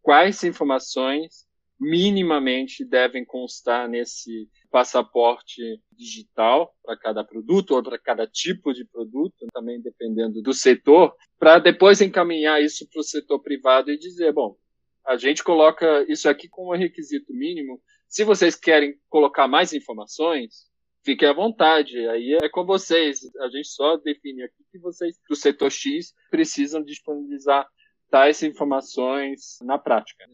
quais 0.00 0.42
informações 0.42 1.46
minimamente 1.78 2.84
devem 2.84 3.24
constar 3.24 3.88
nesse 3.88 4.50
passaporte 4.70 5.80
digital 5.90 6.74
para 6.82 6.96
cada 6.96 7.24
produto 7.24 7.74
ou 7.74 7.82
para 7.82 7.98
cada 7.98 8.26
tipo 8.26 8.72
de 8.74 8.84
produto, 8.84 9.46
também 9.52 9.80
dependendo 9.80 10.42
do 10.42 10.52
setor, 10.52 11.14
para 11.38 11.58
depois 11.58 12.02
encaminhar 12.02 12.62
isso 12.62 12.86
para 12.90 13.00
o 13.00 13.04
setor 13.04 13.40
privado 13.40 13.90
e 13.90 13.98
dizer, 13.98 14.32
bom, 14.32 14.56
a 15.06 15.16
gente 15.16 15.42
coloca 15.42 16.04
isso 16.08 16.28
aqui 16.28 16.48
como 16.48 16.74
requisito 16.74 17.32
mínimo. 17.32 17.80
Se 18.08 18.24
vocês 18.24 18.54
querem 18.54 18.98
colocar 19.08 19.48
mais 19.48 19.72
informações, 19.72 20.66
fiquem 21.04 21.28
à 21.28 21.32
vontade. 21.32 21.98
Aí 22.08 22.38
é 22.42 22.48
com 22.48 22.64
vocês. 22.64 23.20
A 23.40 23.48
gente 23.48 23.68
só 23.68 23.96
define 23.96 24.42
aqui 24.42 24.64
que 24.70 24.78
vocês, 24.78 25.16
do 25.28 25.36
setor 25.36 25.70
X, 25.70 26.12
precisam 26.30 26.82
disponibilizar 26.82 27.66
tais 28.10 28.42
informações 28.42 29.58
na 29.62 29.78
prática. 29.78 30.24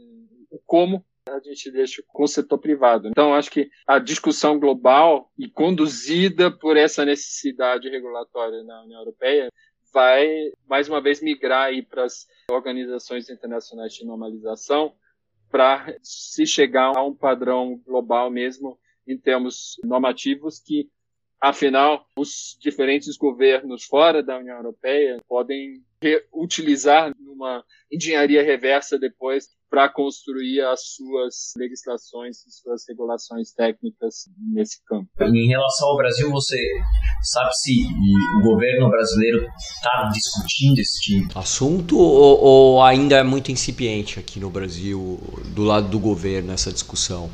Como 0.64 1.05
a 1.29 1.40
gente 1.40 1.70
deixa 1.72 2.02
com 2.07 2.22
o 2.22 2.29
setor 2.29 2.59
privado. 2.59 3.09
Então, 3.09 3.35
acho 3.35 3.50
que 3.50 3.68
a 3.87 3.98
discussão 3.98 4.61
global 4.61 5.31
e 5.37 5.48
conduzida 5.48 6.57
por 6.57 6.76
essa 6.76 7.05
necessidade 7.05 7.88
regulatória 7.88 8.62
na 8.62 8.85
União 8.85 9.00
Europeia 9.00 9.48
vai, 9.96 10.52
mais 10.68 10.90
uma 10.90 11.00
vez, 11.00 11.22
migrar 11.22 11.70
para 11.88 12.04
as 12.04 12.28
organizações 12.50 13.30
internacionais 13.30 13.94
de 13.94 14.04
normalização 14.04 14.94
para 15.50 15.96
se 16.02 16.46
chegar 16.46 16.94
a 16.94 17.02
um 17.02 17.14
padrão 17.14 17.80
global 17.82 18.30
mesmo 18.30 18.78
em 19.09 19.16
termos 19.16 19.80
normativos 19.82 20.59
que, 20.59 20.90
afinal, 21.40 22.07
os 22.18 22.57
diferentes 22.61 23.16
governos 23.16 23.85
fora 23.85 24.22
da 24.22 24.38
União 24.38 24.57
Europeia 24.57 25.18
podem 25.29 25.83
utilizar 26.33 27.12
numa 27.18 27.64
engenharia 27.90 28.42
reversa 28.42 28.99
depois 28.99 29.49
para 29.68 29.88
construir 29.88 30.61
as 30.61 30.81
suas 30.94 31.53
legislações, 31.57 32.38
suas 32.49 32.85
regulações 32.88 33.53
técnicas 33.53 34.25
nesse 34.38 34.83
campo. 34.85 35.09
Em 35.20 35.49
relação 35.49 35.88
ao 35.88 35.96
Brasil, 35.96 36.31
você 36.31 36.57
sabe 37.22 37.51
se 37.55 37.72
o 38.38 38.42
governo 38.42 38.88
brasileiro 38.88 39.46
está 39.59 40.11
discutindo 40.12 40.79
esse 40.79 41.01
tipo 41.01 41.29
de 41.29 41.38
assunto 41.38 41.99
ou, 41.99 42.40
ou 42.40 42.83
ainda 42.83 43.16
é 43.16 43.22
muito 43.25 43.51
incipiente 43.51 44.20
aqui 44.20 44.38
no 44.38 44.51
Brasil, 44.51 45.18
do 45.55 45.64
lado 45.64 45.88
do 45.88 45.99
governo, 45.99 46.53
essa 46.53 46.72
discussão? 46.72 47.29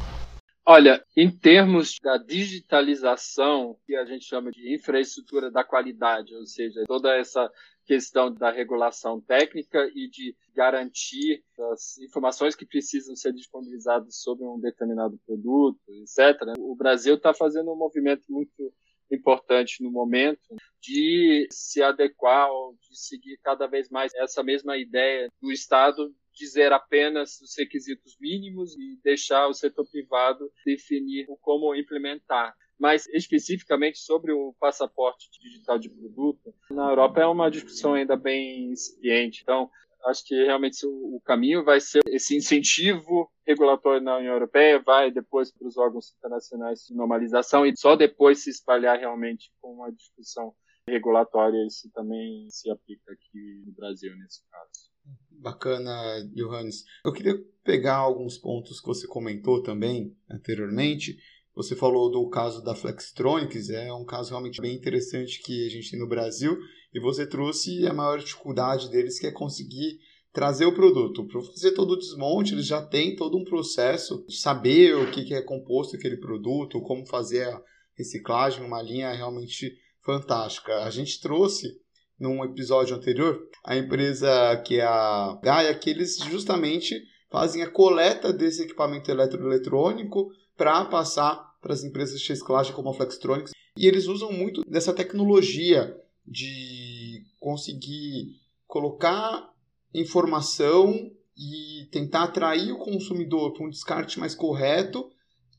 Olha, 0.65 1.05
em 1.17 1.29
termos 1.29 1.99
da 2.01 2.17
digitalização, 2.19 3.77
que 3.85 3.97
a 3.97 4.05
gente 4.05 4.25
chama 4.25 4.53
de 4.53 4.73
infraestrutura 4.73 5.51
da 5.51 5.65
qualidade, 5.65 6.33
ou 6.37 6.47
seja, 6.47 6.85
toda 6.87 7.17
essa 7.17 7.51
questão 7.85 8.33
da 8.33 8.49
regulação 8.49 9.21
técnica 9.21 9.91
e 9.93 10.09
de 10.09 10.37
garantir 10.55 11.43
as 11.73 11.99
informações 11.99 12.55
que 12.55 12.65
precisam 12.65 13.17
ser 13.17 13.33
disponibilizadas 13.33 14.23
sobre 14.23 14.47
um 14.47 14.61
determinado 14.61 15.19
produto, 15.27 15.81
etc. 16.01 16.55
O 16.61 16.77
Brasil 16.77 17.17
está 17.17 17.35
fazendo 17.35 17.73
um 17.73 17.77
movimento 17.77 18.25
muito 18.31 18.73
importante 19.11 19.83
no 19.83 19.91
momento 19.91 20.55
de 20.81 21.47
se 21.51 21.83
adequar 21.83 22.49
de 22.81 22.99
seguir 22.99 23.37
cada 23.43 23.67
vez 23.67 23.91
mais 23.91 24.15
essa 24.15 24.43
mesma 24.43 24.77
ideia 24.77 25.29
do 25.41 25.51
Estado 25.51 26.15
dizer 26.33 26.73
apenas 26.73 27.41
os 27.41 27.55
requisitos 27.57 28.17
mínimos 28.21 28.77
e 28.77 28.99
deixar 29.03 29.49
o 29.49 29.55
setor 29.55 29.87
privado 29.91 30.51
definir 30.65 31.27
como 31.41 31.75
implementar 31.75 32.55
mas 32.83 33.07
especificamente 33.11 33.99
sobre 33.99 34.33
o 34.33 34.53
passaporte 34.59 35.31
digital 35.41 35.79
de 35.79 35.89
produto, 35.89 36.53
na 36.69 36.91
Europa 36.91 37.21
é 37.21 37.27
uma 37.27 37.49
discussão 37.49 37.95
ainda 37.95 38.17
bem 38.17 38.73
incipiente. 38.73 39.43
Então, 39.43 39.71
acho 40.07 40.25
que 40.27 40.35
realmente 40.35 40.85
o 40.85 41.21
caminho 41.25 41.65
vai 41.65 41.81
ser 41.81 42.03
esse 42.09 42.37
incentivo 42.37 43.31
regulatório 43.47 44.01
na 44.01 44.17
União 44.17 44.33
Europeia, 44.33 44.83
vai 44.85 45.13
depois 45.13 45.53
para 45.53 45.69
os 45.69 45.77
órgãos 45.77 46.13
internacionais 46.19 46.81
de 46.81 46.95
normalização 46.95 47.65
e 47.65 47.77
só 47.77 47.95
depois 47.95 48.43
se 48.43 48.51
espalhar 48.51 48.99
realmente 48.99 49.53
com 49.61 49.75
uma 49.75 49.93
discussão 49.93 50.53
regulatória. 50.89 51.65
Isso 51.65 51.89
também 51.93 52.49
se 52.51 52.69
aplica 52.69 53.13
aqui 53.13 53.63
no 53.65 53.73
Brasil, 53.73 54.13
nesse 54.17 54.43
caso. 54.51 54.92
Bacana, 55.31 56.25
Johannes. 56.35 56.85
Eu 57.05 57.13
queria 57.13 57.35
pegar 57.65 57.97
alguns 57.97 58.39
pontos 58.39 58.81
que 58.81 58.87
você 58.87 59.07
comentou 59.07 59.63
também 59.63 60.17
anteriormente 60.31 61.17
você 61.55 61.77
falou 61.77 62.11
do 62.11 62.29
caso 62.31 62.63
da 62.63 62.75
Flextronics, 62.75 63.69
é 63.69 63.93
um 63.93 64.05
caso 64.05 64.31
realmente 64.31 64.61
bem 64.61 64.75
interessante 64.75 65.43
que 65.43 65.67
a 65.67 65.71
gente 65.71 65.91
tem 65.91 66.01
no 66.01 66.09
Brasil, 66.09 66.59
e 66.95 67.01
você 67.01 67.27
trouxe 67.27 67.87
a 67.87 67.93
maior 67.93 68.19
dificuldade 68.19 68.91
deles, 68.91 69.19
que 69.19 69.27
é 69.27 69.31
conseguir 69.31 69.99
trazer 70.33 70.65
o 70.65 70.75
produto. 70.75 71.27
Para 71.27 71.43
fazer 71.43 71.73
todo 71.73 71.93
o 71.93 71.99
desmonte, 71.99 72.55
eles 72.55 72.67
já 72.67 72.81
têm 72.81 73.15
todo 73.17 73.37
um 73.37 73.45
processo 73.45 74.25
de 74.27 74.37
saber 74.37 74.97
o 74.97 75.11
que 75.11 75.35
é 75.35 75.43
composto 75.43 75.97
aquele 75.97 76.17
produto, 76.17 76.81
como 76.81 77.07
fazer 77.07 77.45
a 77.49 77.63
reciclagem, 77.95 78.65
uma 78.65 78.81
linha 78.81 79.13
realmente 79.13 79.77
fantástica. 80.03 80.85
A 80.85 80.91
gente 80.91 81.21
trouxe 81.21 81.69
num 82.19 82.45
episódio 82.45 82.97
anterior 82.97 83.41
a 83.65 83.77
empresa 83.77 84.57
que 84.65 84.81
é 84.81 84.85
a 84.85 85.39
Gaia, 85.43 85.75
que 85.75 85.91
eles 85.91 86.19
justamente 86.19 87.03
fazem 87.31 87.63
a 87.63 87.71
coleta 87.71 88.33
desse 88.33 88.63
equipamento 88.63 89.11
eletroeletrônico 89.11 90.31
para 90.57 90.85
passar 90.85 91.53
para 91.61 91.73
as 91.73 91.85
empresas 91.85 92.21
de 92.21 92.29
reciclagem 92.29 92.75
como 92.75 92.91
a 92.91 92.95
Flextronics. 92.95 93.53
E 93.77 93.87
eles 93.87 94.07
usam 94.07 94.33
muito 94.33 94.63
dessa 94.69 94.93
tecnologia 94.93 95.97
de 96.27 97.25
conseguir 97.41 98.37
colocar 98.67 99.51
informação 99.95 101.11
e 101.37 101.89
tentar 101.91 102.25
atrair 102.25 102.73
o 102.73 102.79
consumidor 102.79 103.53
para 103.53 103.65
um 103.65 103.71
descarte 103.71 104.19
mais 104.19 104.35
correto 104.35 105.11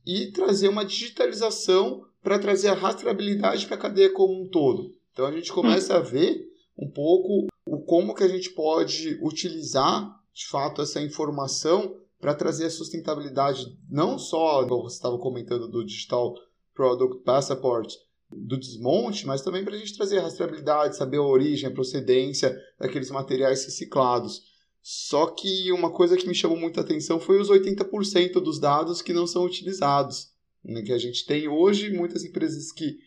e 0.06 0.32
trazer 0.32 0.68
uma 0.68 0.86
digitalização 0.86 2.06
para 2.22 2.40
trazer 2.40 2.70
a 2.70 2.74
rastreabilidade 2.74 3.66
para 3.66 3.76
a 3.76 3.80
cadeia 3.80 4.12
como 4.12 4.44
um 4.44 4.48
todo. 4.48 4.92
Então 5.14 5.28
a 5.28 5.32
gente 5.32 5.54
começa 5.54 5.96
a 5.96 6.00
ver 6.00 6.52
um 6.78 6.90
pouco 6.90 7.48
o 7.66 7.80
como 7.82 8.16
que 8.16 8.24
a 8.24 8.28
gente 8.28 8.50
pode 8.50 9.18
utilizar 9.22 10.20
de 10.34 10.48
fato 10.48 10.82
essa 10.82 11.00
informação 11.00 11.96
para 12.20 12.34
trazer 12.34 12.66
a 12.66 12.72
sustentabilidade 12.72 13.78
não 13.90 14.18
só, 14.18 14.68
como 14.68 14.84
você 14.84 14.96
estava 14.96 15.18
comentando, 15.20 15.68
do 15.68 15.86
Digital 15.86 16.34
Product 16.74 17.24
Passport, 17.24 17.94
do 18.32 18.58
desmonte, 18.58 19.28
mas 19.28 19.42
também 19.42 19.64
para 19.64 19.76
a 19.76 19.78
gente 19.78 19.96
trazer 19.96 20.18
a 20.18 20.24
rastreabilidade, 20.24 20.98
saber 20.98 21.18
a 21.18 21.24
origem, 21.24 21.70
a 21.70 21.74
procedência 21.74 22.58
daqueles 22.80 23.12
materiais 23.12 23.64
reciclados. 23.64 24.42
Só 24.82 25.28
que 25.28 25.72
uma 25.72 25.92
coisa 25.92 26.18
que 26.18 26.28
me 26.28 26.34
chamou 26.34 26.58
muita 26.58 26.82
atenção 26.82 27.20
foi 27.20 27.40
os 27.40 27.50
80% 27.50 28.34
dos 28.42 28.60
dados 28.60 29.02
que 29.02 29.14
não 29.14 29.28
são 29.28 29.46
utilizados. 29.46 30.32
Né? 30.64 30.82
Que 30.82 30.92
a 30.92 30.98
gente 30.98 31.26
tem 31.26 31.48
hoje 31.48 31.92
muitas 31.92 32.24
empresas 32.24 32.72
que 32.72 32.98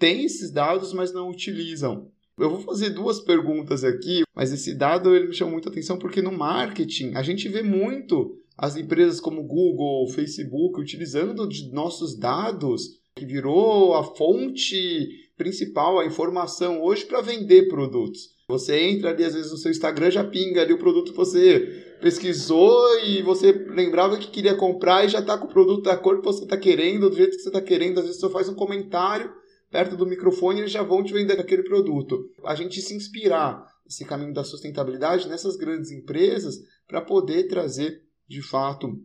têm 0.00 0.24
esses 0.24 0.50
dados, 0.50 0.92
mas 0.92 1.12
não 1.12 1.28
utilizam. 1.28 2.10
Eu 2.36 2.48
vou 2.48 2.60
fazer 2.60 2.90
duas 2.90 3.20
perguntas 3.20 3.84
aqui, 3.84 4.22
mas 4.34 4.50
esse 4.50 4.74
dado 4.74 5.14
ele 5.14 5.28
me 5.28 5.34
chamou 5.34 5.52
muita 5.52 5.68
atenção 5.68 5.98
porque 5.98 6.22
no 6.22 6.32
marketing 6.32 7.12
a 7.14 7.22
gente 7.22 7.46
vê 7.48 7.62
muito 7.62 8.34
as 8.56 8.76
empresas 8.76 9.20
como 9.20 9.46
Google, 9.46 10.08
Facebook 10.08 10.80
utilizando 10.80 11.46
de 11.46 11.70
nossos 11.70 12.18
dados, 12.18 12.98
que 13.14 13.26
virou 13.26 13.94
a 13.94 14.02
fonte 14.02 15.08
principal, 15.36 15.98
a 15.98 16.06
informação 16.06 16.82
hoje 16.82 17.04
para 17.04 17.20
vender 17.20 17.68
produtos. 17.68 18.30
Você 18.48 18.80
entra 18.80 19.10
ali, 19.10 19.24
às 19.24 19.34
vezes, 19.34 19.52
no 19.52 19.58
seu 19.58 19.70
Instagram, 19.70 20.10
já 20.10 20.24
pinga 20.24 20.62
ali 20.62 20.72
o 20.72 20.78
produto 20.78 21.12
que 21.12 21.16
você 21.16 21.96
pesquisou 22.00 22.98
e 23.04 23.22
você 23.22 23.52
lembrava 23.52 24.18
que 24.18 24.30
queria 24.30 24.56
comprar 24.56 25.04
e 25.04 25.08
já 25.08 25.20
está 25.20 25.38
com 25.38 25.46
o 25.46 25.50
produto 25.50 25.84
da 25.84 25.96
cor 25.96 26.18
que 26.18 26.24
você 26.24 26.44
está 26.44 26.56
querendo, 26.56 27.08
do 27.08 27.16
jeito 27.16 27.36
que 27.36 27.42
você 27.42 27.48
está 27.48 27.60
querendo. 27.60 27.98
Às 27.98 28.06
vezes 28.06 28.20
você 28.20 28.28
faz 28.28 28.48
um 28.48 28.54
comentário 28.54 29.30
perto 29.70 29.96
do 29.96 30.06
microfone 30.06 30.60
eles 30.60 30.72
já 30.72 30.82
vão 30.82 31.02
te 31.02 31.12
vender 31.12 31.38
aquele 31.40 31.62
produto. 31.62 32.28
A 32.44 32.54
gente 32.54 32.80
se 32.82 32.94
inspirar 32.94 33.64
esse 33.86 34.04
caminho 34.04 34.34
da 34.34 34.44
sustentabilidade 34.44 35.28
nessas 35.28 35.56
grandes 35.56 35.90
empresas 35.90 36.56
para 36.86 37.00
poder 37.00 37.48
trazer, 37.48 38.02
de 38.28 38.42
fato, 38.42 39.00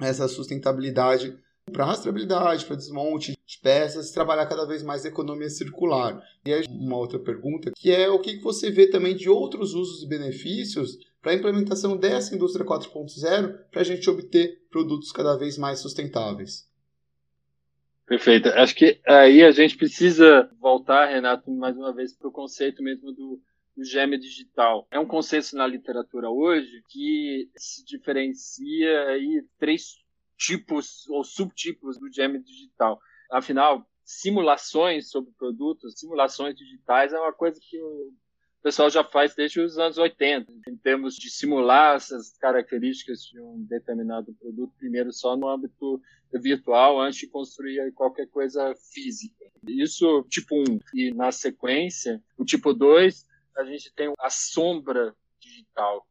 essa 0.00 0.26
sustentabilidade 0.28 1.38
para 1.70 1.84
rastreabilidade, 1.84 2.64
para 2.64 2.76
desmonte 2.76 3.38
de 3.46 3.58
peças, 3.58 4.10
trabalhar 4.10 4.46
cada 4.46 4.66
vez 4.66 4.82
mais 4.82 5.04
a 5.04 5.08
economia 5.08 5.48
circular. 5.48 6.20
E 6.44 6.52
aí, 6.52 6.64
uma 6.68 6.96
outra 6.96 7.18
pergunta, 7.18 7.70
que 7.76 7.90
é 7.90 8.08
o 8.08 8.18
que 8.18 8.40
você 8.40 8.70
vê 8.70 8.88
também 8.88 9.14
de 9.14 9.28
outros 9.28 9.74
usos 9.74 10.02
e 10.02 10.08
benefícios 10.08 10.98
para 11.22 11.32
a 11.32 11.34
implementação 11.34 11.96
dessa 11.96 12.34
indústria 12.34 12.64
4.0 12.64 13.54
para 13.70 13.80
a 13.80 13.84
gente 13.84 14.08
obter 14.08 14.66
produtos 14.70 15.12
cada 15.12 15.36
vez 15.36 15.58
mais 15.58 15.80
sustentáveis. 15.80 16.69
Perfeito. 18.10 18.48
Acho 18.48 18.74
que 18.74 19.00
aí 19.06 19.40
a 19.40 19.52
gente 19.52 19.76
precisa 19.76 20.50
voltar, 20.58 21.06
Renato, 21.06 21.48
mais 21.48 21.76
uma 21.76 21.94
vez 21.94 22.12
para 22.12 22.26
o 22.26 22.32
conceito 22.32 22.82
mesmo 22.82 23.12
do, 23.12 23.40
do 23.76 23.84
gêmeo 23.84 24.18
digital. 24.18 24.84
É 24.90 24.98
um 24.98 25.06
conceito 25.06 25.54
na 25.54 25.64
literatura 25.64 26.28
hoje 26.28 26.82
que 26.88 27.48
se 27.54 27.84
diferencia 27.84 29.04
aí 29.10 29.46
três 29.60 29.94
tipos 30.36 31.08
ou 31.08 31.22
subtipos 31.22 32.00
do 32.00 32.12
gêmeo 32.12 32.42
digital. 32.42 32.98
Afinal, 33.30 33.88
simulações 34.04 35.08
sobre 35.08 35.30
produtos, 35.38 35.96
simulações 35.96 36.56
digitais 36.56 37.12
é 37.12 37.20
uma 37.20 37.32
coisa 37.32 37.60
que 37.62 37.80
o 37.80 38.12
pessoal 38.62 38.90
já 38.90 39.02
faz 39.04 39.34
desde 39.34 39.60
os 39.60 39.78
anos 39.78 39.98
80, 39.98 40.52
em 40.68 40.76
termos 40.76 41.14
de 41.14 41.30
simular 41.30 41.96
essas 41.96 42.36
características 42.38 43.22
de 43.22 43.40
um 43.40 43.64
determinado 43.64 44.34
produto, 44.34 44.72
primeiro 44.76 45.12
só 45.12 45.36
no 45.36 45.48
âmbito 45.48 46.00
virtual, 46.32 47.00
antes 47.00 47.20
de 47.20 47.26
construir 47.28 47.92
qualquer 47.92 48.26
coisa 48.28 48.74
física. 48.92 49.44
Isso, 49.66 50.24
tipo 50.28 50.54
1. 50.56 50.78
E 50.94 51.12
na 51.12 51.32
sequência, 51.32 52.22
o 52.38 52.44
tipo 52.44 52.72
2, 52.72 53.26
a 53.56 53.64
gente 53.64 53.92
tem 53.94 54.12
a 54.18 54.30
sombra 54.30 55.14
digital, 55.38 56.06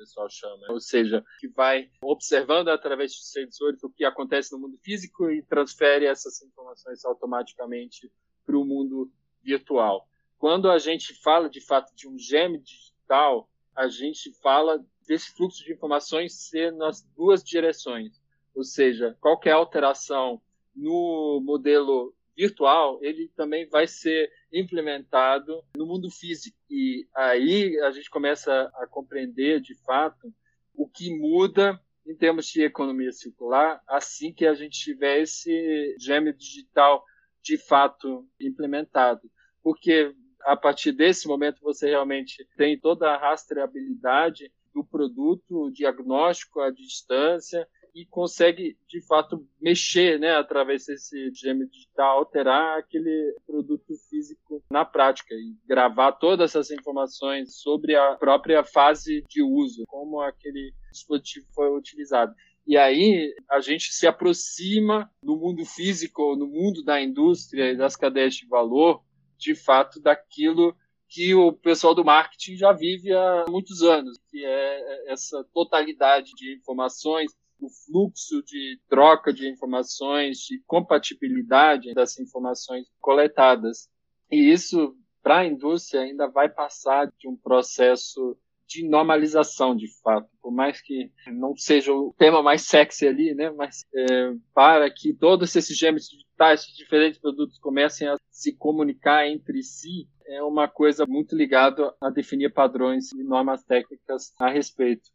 pessoal 0.00 0.30
chama. 0.30 0.66
Ou 0.70 0.80
seja, 0.80 1.24
que 1.38 1.48
vai 1.48 1.90
observando 2.02 2.68
através 2.68 3.12
de 3.12 3.24
sensores 3.24 3.82
o 3.82 3.90
que 3.90 4.04
acontece 4.04 4.52
no 4.52 4.58
mundo 4.58 4.78
físico 4.78 5.30
e 5.30 5.42
transfere 5.42 6.06
essas 6.06 6.40
informações 6.42 7.04
automaticamente 7.04 8.10
para 8.46 8.56
o 8.56 8.64
mundo 8.64 9.12
virtual. 9.42 10.08
Quando 10.40 10.70
a 10.70 10.78
gente 10.78 11.12
fala 11.12 11.50
de 11.50 11.60
fato 11.60 11.94
de 11.94 12.08
um 12.08 12.18
gêmeo 12.18 12.62
digital, 12.62 13.46
a 13.76 13.88
gente 13.88 14.32
fala 14.40 14.82
desse 15.06 15.30
fluxo 15.32 15.62
de 15.62 15.74
informações 15.74 16.32
ser 16.48 16.72
nas 16.72 17.02
duas 17.14 17.44
direções. 17.44 18.18
Ou 18.54 18.64
seja, 18.64 19.14
qualquer 19.20 19.52
alteração 19.52 20.40
no 20.74 21.42
modelo 21.44 22.14
virtual, 22.34 22.98
ele 23.02 23.28
também 23.36 23.68
vai 23.68 23.86
ser 23.86 24.32
implementado 24.50 25.62
no 25.76 25.84
mundo 25.84 26.10
físico. 26.10 26.56
E 26.70 27.06
aí 27.14 27.78
a 27.80 27.90
gente 27.90 28.08
começa 28.08 28.72
a 28.76 28.86
compreender, 28.86 29.60
de 29.60 29.74
fato, 29.84 30.32
o 30.74 30.88
que 30.88 31.14
muda 31.18 31.78
em 32.06 32.16
termos 32.16 32.46
de 32.46 32.62
economia 32.62 33.12
circular 33.12 33.82
assim 33.86 34.32
que 34.32 34.46
a 34.46 34.54
gente 34.54 34.80
tiver 34.80 35.20
esse 35.20 35.94
gêmeo 35.98 36.32
digital 36.32 37.04
de 37.42 37.58
fato 37.58 38.26
implementado. 38.40 39.30
Porque 39.62 40.14
a 40.44 40.56
partir 40.56 40.92
desse 40.92 41.26
momento 41.26 41.60
você 41.62 41.88
realmente 41.88 42.46
tem 42.56 42.78
toda 42.78 43.10
a 43.10 43.18
rastreabilidade 43.18 44.50
do 44.74 44.84
produto, 44.84 45.64
o 45.64 45.70
diagnóstico 45.70 46.60
à 46.60 46.70
distância, 46.70 47.66
e 47.94 48.06
consegue 48.06 48.76
de 48.88 49.04
fato 49.06 49.44
mexer, 49.60 50.18
né, 50.18 50.36
através 50.36 50.86
desse 50.86 51.32
gêmeo 51.34 51.68
digital, 51.68 52.18
alterar 52.18 52.78
aquele 52.78 53.34
produto 53.46 53.94
físico 54.08 54.62
na 54.70 54.84
prática 54.84 55.34
e 55.34 55.56
gravar 55.66 56.12
todas 56.12 56.50
essas 56.50 56.70
informações 56.70 57.56
sobre 57.60 57.96
a 57.96 58.14
própria 58.14 58.64
fase 58.64 59.24
de 59.28 59.42
uso, 59.42 59.84
como 59.88 60.20
aquele 60.20 60.72
dispositivo 60.92 61.46
foi 61.52 61.76
utilizado. 61.76 62.34
E 62.66 62.76
aí 62.76 63.34
a 63.50 63.60
gente 63.60 63.92
se 63.92 64.06
aproxima 64.06 65.10
no 65.22 65.36
mundo 65.36 65.64
físico, 65.64 66.36
no 66.36 66.46
mundo 66.46 66.84
da 66.84 67.02
indústria 67.02 67.72
e 67.72 67.76
das 67.76 67.96
cadeias 67.96 68.34
de 68.34 68.46
valor, 68.46 69.02
de 69.40 69.54
fato, 69.54 70.00
daquilo 70.00 70.76
que 71.08 71.34
o 71.34 71.52
pessoal 71.52 71.94
do 71.94 72.04
marketing 72.04 72.56
já 72.56 72.72
vive 72.72 73.12
há 73.12 73.44
muitos 73.48 73.82
anos, 73.82 74.16
que 74.30 74.44
é 74.44 75.12
essa 75.12 75.44
totalidade 75.52 76.32
de 76.36 76.54
informações, 76.54 77.32
o 77.60 77.68
fluxo 77.68 78.42
de 78.44 78.80
troca 78.88 79.32
de 79.32 79.48
informações, 79.48 80.38
de 80.38 80.62
compatibilidade 80.66 81.92
das 81.94 82.18
informações 82.18 82.86
coletadas. 83.00 83.88
E 84.30 84.52
isso, 84.52 84.96
para 85.22 85.38
a 85.38 85.46
indústria, 85.46 86.02
ainda 86.02 86.28
vai 86.28 86.48
passar 86.48 87.10
de 87.18 87.28
um 87.28 87.36
processo 87.36 88.36
de 88.70 88.88
normalização, 88.88 89.74
de 89.74 89.88
fato. 90.00 90.28
Por 90.40 90.52
mais 90.52 90.80
que 90.80 91.10
não 91.26 91.56
seja 91.56 91.92
o 91.92 92.14
tema 92.16 92.40
mais 92.40 92.62
sexy 92.62 93.08
ali, 93.08 93.34
né? 93.34 93.50
Mas 93.50 93.84
é, 93.92 94.32
para 94.54 94.88
que 94.88 95.12
todos 95.12 95.54
esses 95.56 95.76
gêmeos 95.76 96.08
de 96.40 96.74
diferentes 96.74 97.20
produtos 97.20 97.58
comecem 97.58 98.08
a 98.08 98.16
se 98.30 98.56
comunicar 98.56 99.28
entre 99.28 99.62
si, 99.62 100.08
é 100.26 100.42
uma 100.42 100.66
coisa 100.66 101.04
muito 101.06 101.36
ligada 101.36 101.94
a 102.00 102.08
definir 102.08 102.52
padrões 102.52 103.12
e 103.12 103.22
normas 103.22 103.62
técnicas 103.62 104.32
a 104.38 104.48
respeito. 104.48 105.10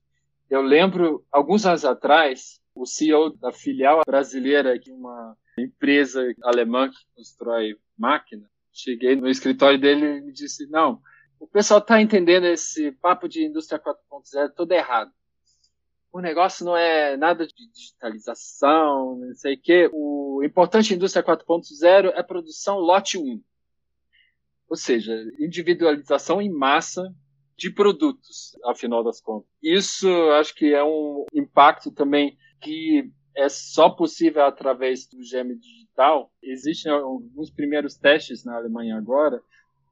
Eu 0.47 0.61
lembro, 0.61 1.25
alguns 1.31 1.65
anos 1.65 1.83
atrás, 1.83 2.61
o 2.75 2.85
CEO 2.85 3.35
da 3.37 3.51
filial 3.51 4.01
brasileira 4.05 4.77
de 4.77 4.91
uma 4.91 5.35
empresa 5.57 6.21
alemã 6.43 6.89
que 6.89 6.97
constrói 7.15 7.75
máquina, 7.97 8.47
cheguei 8.71 9.15
no 9.15 9.27
escritório 9.27 9.79
dele 9.79 10.17
e 10.17 10.21
me 10.21 10.31
disse: 10.31 10.69
Não, 10.69 11.01
o 11.39 11.47
pessoal 11.47 11.79
está 11.79 11.99
entendendo 11.99 12.45
esse 12.45 12.91
papo 12.91 13.27
de 13.27 13.43
indústria 13.43 13.79
4.0 13.79 14.53
todo 14.55 14.71
errado. 14.73 15.11
O 16.15 16.21
negócio 16.21 16.65
não 16.65 16.77
é 16.77 17.17
nada 17.17 17.45
de 17.45 17.69
digitalização, 17.73 19.17
não 19.17 19.35
sei 19.35 19.55
o 19.55 19.61
quê. 19.61 19.89
O 19.91 20.41
importante 20.45 20.93
indústria 20.93 21.21
4.0 21.21 22.13
é 22.15 22.23
produção 22.23 22.77
lote 22.77 23.17
1. 23.17 23.43
Ou 24.69 24.77
seja, 24.77 25.13
individualização 25.37 26.41
em 26.41 26.49
massa 26.49 27.13
de 27.57 27.69
produtos, 27.69 28.57
afinal 28.63 29.03
das 29.03 29.19
contas. 29.19 29.49
Isso 29.61 30.07
acho 30.39 30.55
que 30.55 30.73
é 30.73 30.81
um 30.81 31.25
impacto 31.33 31.91
também 31.91 32.37
que 32.61 33.11
é 33.35 33.49
só 33.49 33.89
possível 33.89 34.45
através 34.45 35.05
do 35.07 35.21
gêmeo 35.21 35.59
digital. 35.59 36.31
Existem 36.41 36.93
alguns 36.93 37.51
primeiros 37.51 37.97
testes 37.97 38.45
na 38.45 38.55
Alemanha 38.55 38.95
agora 38.95 39.43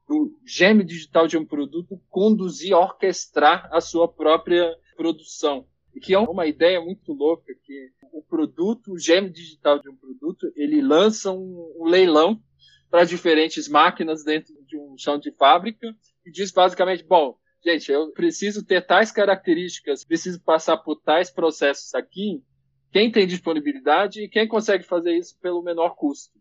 do 0.07 0.33
gêmeo 0.45 0.86
digital 0.86 1.27
de 1.27 1.38
um 1.38 1.45
produto 1.45 2.01
conduzir, 2.09 2.73
orquestrar 2.73 3.67
a 3.73 3.81
sua 3.81 4.07
própria 4.07 4.73
produção. 4.95 5.67
Que 6.01 6.13
é 6.13 6.19
uma 6.19 6.45
ideia 6.47 6.82
muito 6.82 7.13
louca 7.13 7.53
que 7.63 7.91
o 8.12 8.21
produto, 8.21 8.93
o 8.93 8.99
gêmeo 8.99 9.32
digital 9.32 9.79
de 9.79 9.89
um 9.89 9.95
produto, 9.95 10.51
ele 10.56 10.82
lança 10.82 11.32
um, 11.32 11.75
um 11.79 11.86
leilão 11.86 12.41
para 12.89 13.06
diferentes 13.06 13.67
máquinas 13.67 14.23
dentro 14.23 14.53
de 14.65 14.77
um 14.77 14.95
chão 14.97 15.17
de 15.17 15.32
fábrica 15.32 15.88
e 16.25 16.32
diz 16.32 16.51
basicamente, 16.51 17.03
bom, 17.03 17.38
gente, 17.63 17.91
eu 17.91 18.12
preciso 18.12 18.65
ter 18.65 18.86
tais 18.86 19.12
características, 19.12 20.03
preciso 20.03 20.41
passar 20.41 20.77
por 20.77 20.99
tais 21.01 21.32
processos 21.32 21.93
aqui, 21.95 22.43
quem 22.91 23.12
tem 23.12 23.25
disponibilidade 23.25 24.21
e 24.21 24.29
quem 24.29 24.47
consegue 24.47 24.84
fazer 24.84 25.17
isso 25.17 25.38
pelo 25.39 25.63
menor 25.63 25.95
custo. 25.95 26.38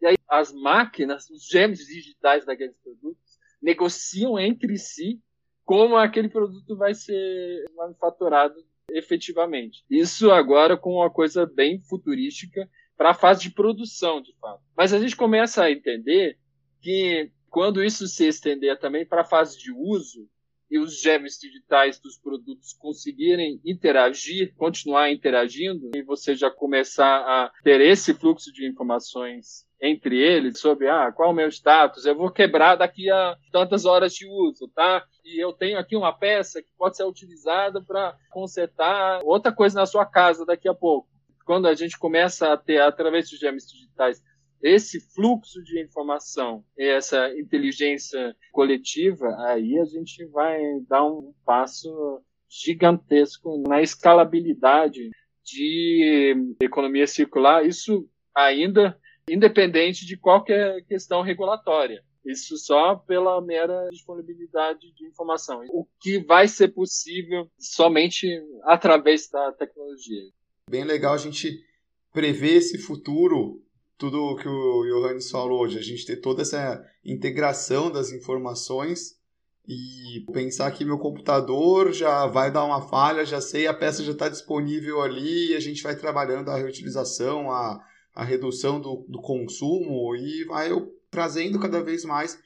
E 0.00 0.06
aí 0.06 0.16
as 0.28 0.52
máquinas, 0.52 1.28
os 1.30 1.46
gêmeos 1.46 1.80
digitais 1.80 2.44
daqueles 2.44 2.76
produtos, 2.76 3.38
negociam 3.60 4.38
entre 4.38 4.78
si 4.78 5.20
como 5.64 5.96
aquele 5.96 6.28
produto 6.28 6.76
vai 6.76 6.94
ser 6.94 7.64
manufaturado 7.74 8.54
efetivamente. 8.96 9.84
Isso 9.90 10.30
agora 10.30 10.76
com 10.76 10.94
uma 10.94 11.10
coisa 11.10 11.46
bem 11.46 11.80
futurística 11.80 12.68
para 12.96 13.10
a 13.10 13.14
fase 13.14 13.42
de 13.42 13.50
produção, 13.50 14.22
de 14.22 14.34
fato. 14.40 14.62
Mas 14.76 14.92
a 14.94 14.98
gente 14.98 15.14
começa 15.14 15.62
a 15.62 15.70
entender 15.70 16.38
que 16.80 17.30
quando 17.50 17.84
isso 17.84 18.06
se 18.08 18.26
estender 18.26 18.78
também 18.78 19.04
para 19.04 19.20
a 19.20 19.24
fase 19.24 19.58
de 19.58 19.70
uso, 19.70 20.26
e 20.70 20.78
os 20.78 21.00
gems 21.00 21.38
digitais 21.38 21.98
dos 22.00 22.18
produtos 22.18 22.72
conseguirem 22.72 23.60
interagir, 23.64 24.54
continuar 24.56 25.10
interagindo, 25.10 25.90
e 25.94 26.02
você 26.02 26.34
já 26.34 26.50
começar 26.50 27.18
a 27.18 27.52
ter 27.62 27.80
esse 27.80 28.14
fluxo 28.14 28.52
de 28.52 28.66
informações 28.66 29.66
entre 29.80 30.16
eles 30.16 30.58
sobre 30.58 30.88
ah, 30.88 31.12
qual 31.12 31.28
é 31.28 31.32
o 31.32 31.34
meu 31.34 31.48
status, 31.48 32.06
eu 32.06 32.16
vou 32.16 32.30
quebrar 32.30 32.76
daqui 32.76 33.10
a 33.10 33.36
tantas 33.52 33.84
horas 33.84 34.14
de 34.14 34.26
uso, 34.26 34.68
tá? 34.74 35.04
E 35.24 35.42
eu 35.42 35.52
tenho 35.52 35.78
aqui 35.78 35.94
uma 35.94 36.12
peça 36.12 36.62
que 36.62 36.68
pode 36.78 36.96
ser 36.96 37.04
utilizada 37.04 37.82
para 37.82 38.16
consertar 38.30 39.20
outra 39.22 39.52
coisa 39.52 39.78
na 39.78 39.86
sua 39.86 40.06
casa 40.06 40.46
daqui 40.46 40.68
a 40.68 40.74
pouco. 40.74 41.08
Quando 41.44 41.68
a 41.68 41.74
gente 41.74 41.98
começa 41.98 42.52
a 42.52 42.56
ter, 42.56 42.80
através 42.80 43.30
dos 43.30 43.38
gems 43.38 43.70
digitais, 43.70 44.22
esse 44.62 45.00
fluxo 45.14 45.62
de 45.62 45.80
informação 45.80 46.64
e 46.76 46.84
essa 46.84 47.28
inteligência 47.38 48.34
coletiva, 48.52 49.28
aí 49.46 49.78
a 49.78 49.84
gente 49.84 50.24
vai 50.26 50.60
dar 50.88 51.04
um 51.04 51.32
passo 51.44 52.20
gigantesco 52.48 53.62
na 53.66 53.82
escalabilidade 53.82 55.10
de 55.44 56.54
economia 56.60 57.06
circular, 57.06 57.64
isso 57.64 58.08
ainda 58.34 58.98
independente 59.28 60.06
de 60.06 60.16
qualquer 60.16 60.84
questão 60.84 61.22
regulatória. 61.22 62.02
Isso 62.24 62.56
só 62.56 62.96
pela 62.96 63.40
mera 63.40 63.88
disponibilidade 63.90 64.92
de 64.92 65.06
informação. 65.06 65.62
O 65.70 65.86
que 66.00 66.18
vai 66.18 66.48
ser 66.48 66.68
possível 66.68 67.48
somente 67.56 68.26
através 68.64 69.28
da 69.30 69.52
tecnologia. 69.52 70.22
Bem 70.68 70.82
legal 70.82 71.14
a 71.14 71.18
gente 71.18 71.64
prever 72.12 72.56
esse 72.56 72.78
futuro 72.78 73.62
tudo 73.98 74.36
que 74.36 74.48
o 74.48 74.84
Johannes 74.84 75.30
falou, 75.30 75.66
de 75.66 75.78
a 75.78 75.82
gente 75.82 76.04
ter 76.06 76.16
toda 76.16 76.42
essa 76.42 76.84
integração 77.04 77.90
das 77.90 78.12
informações 78.12 79.16
e 79.66 80.24
pensar 80.32 80.70
que 80.70 80.84
meu 80.84 80.98
computador 80.98 81.92
já 81.92 82.26
vai 82.26 82.52
dar 82.52 82.64
uma 82.64 82.80
falha, 82.80 83.24
já 83.24 83.40
sei, 83.40 83.66
a 83.66 83.74
peça 83.74 84.04
já 84.04 84.12
está 84.12 84.28
disponível 84.28 85.02
ali, 85.02 85.50
e 85.50 85.56
a 85.56 85.60
gente 85.60 85.82
vai 85.82 85.96
trabalhando 85.96 86.50
a 86.50 86.56
reutilização, 86.56 87.50
a, 87.50 87.80
a 88.14 88.24
redução 88.24 88.80
do, 88.80 89.04
do 89.08 89.20
consumo 89.20 90.14
e 90.14 90.44
vai 90.44 90.70
trazendo 91.10 91.58
cada 91.58 91.82
vez 91.82 92.04
mais 92.04 92.38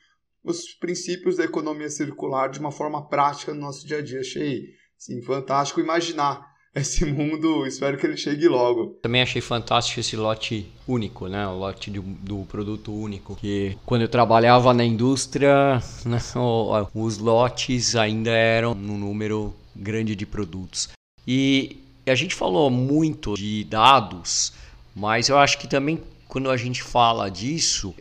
os 0.42 0.72
princípios 0.74 1.36
da 1.36 1.44
economia 1.44 1.90
circular 1.90 2.48
de 2.48 2.58
uma 2.58 2.72
forma 2.72 3.06
prática 3.06 3.52
no 3.52 3.60
nosso 3.60 3.86
dia 3.86 3.98
a 3.98 4.02
dia. 4.02 4.20
Achei 4.20 4.70
assim, 4.96 5.20
fantástico 5.20 5.80
imaginar 5.80 6.49
esse 6.74 7.04
mundo, 7.04 7.66
espero 7.66 7.98
que 7.98 8.06
ele 8.06 8.16
chegue 8.16 8.46
logo. 8.48 8.98
Também 9.02 9.22
achei 9.22 9.40
fantástico 9.40 10.00
esse 10.00 10.16
lote 10.16 10.70
único, 10.86 11.26
né? 11.26 11.46
O 11.46 11.58
lote 11.58 11.90
do, 11.90 12.02
do 12.02 12.44
produto 12.46 12.92
único. 12.92 13.36
Que 13.36 13.76
quando 13.84 14.02
eu 14.02 14.08
trabalhava 14.08 14.72
na 14.72 14.84
indústria, 14.84 15.82
os 16.94 17.18
lotes 17.18 17.96
ainda 17.96 18.30
eram 18.30 18.72
um 18.72 18.98
número 18.98 19.54
grande 19.74 20.14
de 20.14 20.24
produtos. 20.24 20.88
E 21.26 21.78
a 22.06 22.14
gente 22.14 22.34
falou 22.34 22.70
muito 22.70 23.34
de 23.34 23.64
dados, 23.64 24.52
mas 24.94 25.28
eu 25.28 25.38
acho 25.38 25.58
que 25.58 25.68
também 25.68 26.00
quando 26.30 26.48
a 26.48 26.56
gente 26.56 26.82
fala 26.82 27.28
disso, 27.28 27.92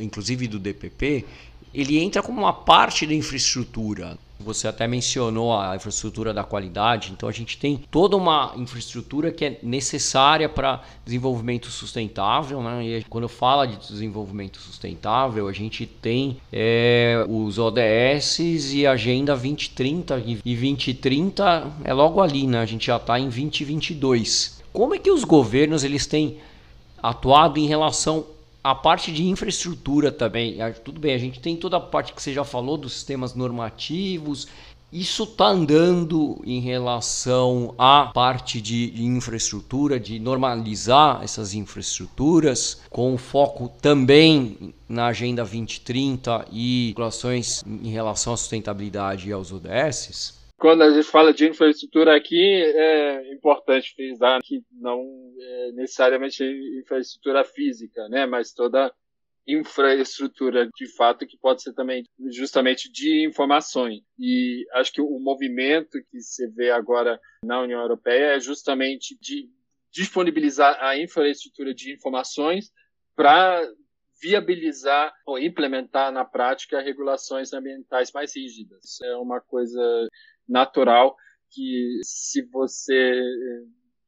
inclusive 0.00 0.46
do 0.46 0.58
DPP, 0.60 1.24
ele 1.74 1.98
entra 1.98 2.22
como 2.22 2.40
uma 2.40 2.52
parte 2.52 3.04
da 3.04 3.12
infraestrutura. 3.12 4.16
Você 4.42 4.68
até 4.68 4.86
mencionou 4.86 5.56
a 5.56 5.76
infraestrutura 5.76 6.34
da 6.34 6.44
qualidade, 6.44 7.12
então 7.12 7.28
a 7.28 7.32
gente 7.32 7.58
tem 7.58 7.82
toda 7.90 8.16
uma 8.16 8.52
infraestrutura 8.56 9.30
que 9.30 9.44
é 9.44 9.58
necessária 9.62 10.48
para 10.48 10.82
desenvolvimento 11.04 11.68
sustentável. 11.68 12.62
Né? 12.62 12.84
E 12.84 13.04
quando 13.04 13.28
fala 13.28 13.66
de 13.66 13.76
desenvolvimento 13.76 14.58
sustentável, 14.58 15.48
a 15.48 15.52
gente 15.52 15.86
tem 15.86 16.38
é, 16.52 17.24
os 17.28 17.58
ODS 17.58 18.38
e 18.72 18.86
a 18.86 18.92
Agenda 18.92 19.34
2030. 19.34 20.18
E 20.26 20.56
2030 20.56 21.72
é 21.84 21.92
logo 21.92 22.20
ali, 22.20 22.46
né? 22.46 22.60
a 22.60 22.66
gente 22.66 22.86
já 22.86 22.96
está 22.96 23.18
em 23.18 23.28
2022. 23.28 24.62
Como 24.72 24.94
é 24.94 24.98
que 24.98 25.10
os 25.10 25.24
governos 25.24 25.84
eles 25.84 26.06
têm 26.06 26.38
atuado 27.02 27.58
em 27.58 27.66
relação 27.66 28.24
a 28.64 28.74
parte 28.74 29.10
de 29.10 29.24
infraestrutura 29.24 30.12
também, 30.12 30.58
tudo 30.84 31.00
bem, 31.00 31.14
a 31.14 31.18
gente 31.18 31.40
tem 31.40 31.56
toda 31.56 31.76
a 31.78 31.80
parte 31.80 32.12
que 32.12 32.22
você 32.22 32.32
já 32.32 32.44
falou 32.44 32.76
dos 32.76 32.92
sistemas 32.92 33.34
normativos. 33.34 34.46
Isso 34.92 35.24
está 35.24 35.46
andando 35.46 36.40
em 36.44 36.60
relação 36.60 37.74
à 37.78 38.10
parte 38.12 38.60
de 38.60 39.02
infraestrutura, 39.02 39.98
de 39.98 40.18
normalizar 40.18 41.20
essas 41.24 41.54
infraestruturas, 41.54 42.82
com 42.90 43.16
foco 43.16 43.72
também 43.80 44.74
na 44.86 45.06
Agenda 45.06 45.42
2030 45.42 46.46
e 46.52 46.88
regulações 46.88 47.64
em 47.66 47.88
relação 47.88 48.34
à 48.34 48.36
sustentabilidade 48.36 49.30
e 49.30 49.32
aos 49.32 49.50
ODS? 49.50 50.41
Quando 50.62 50.82
a 50.82 50.90
gente 50.90 51.08
fala 51.08 51.34
de 51.34 51.48
infraestrutura 51.48 52.16
aqui, 52.16 52.40
é 52.40 53.34
importante 53.34 53.92
frisar 53.96 54.40
que 54.44 54.62
não 54.70 55.02
é 55.36 55.72
necessariamente 55.72 56.44
infraestrutura 56.80 57.42
física, 57.42 58.08
né, 58.08 58.26
mas 58.26 58.52
toda 58.52 58.94
infraestrutura 59.44 60.70
de 60.72 60.86
fato 60.94 61.26
que 61.26 61.36
pode 61.36 61.62
ser 61.62 61.72
também 61.72 62.04
justamente 62.30 62.88
de 62.92 63.26
informações. 63.26 64.04
E 64.16 64.64
acho 64.74 64.92
que 64.92 65.00
o 65.00 65.18
movimento 65.18 65.98
que 66.08 66.20
se 66.20 66.46
vê 66.46 66.70
agora 66.70 67.20
na 67.44 67.60
União 67.60 67.80
Europeia 67.80 68.36
é 68.36 68.38
justamente 68.38 69.18
de 69.20 69.50
disponibilizar 69.90 70.78
a 70.80 70.96
infraestrutura 70.96 71.74
de 71.74 71.92
informações 71.92 72.70
para 73.16 73.68
viabilizar 74.22 75.12
ou 75.26 75.36
implementar 75.36 76.12
na 76.12 76.24
prática 76.24 76.80
regulações 76.80 77.52
ambientais 77.52 78.12
mais 78.12 78.36
rígidas. 78.36 78.84
Isso 78.84 79.04
é 79.04 79.16
uma 79.16 79.40
coisa 79.40 80.08
natural 80.48 81.16
que 81.50 82.00
se 82.02 82.42
você 82.42 83.20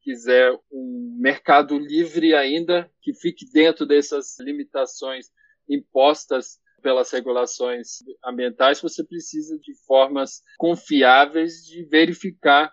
quiser 0.01 0.51
um 0.71 1.17
mercado 1.19 1.77
livre 1.77 2.35
ainda 2.35 2.91
que 3.01 3.13
fique 3.13 3.45
dentro 3.51 3.85
dessas 3.85 4.39
limitações 4.39 5.27
impostas 5.67 6.59
pelas 6.81 7.09
regulações 7.11 8.03
ambientais, 8.23 8.79
você 8.79 9.03
precisa 9.03 9.57
de 9.57 9.73
formas 9.87 10.43
confiáveis 10.57 11.65
de 11.65 11.83
verificar 11.85 12.71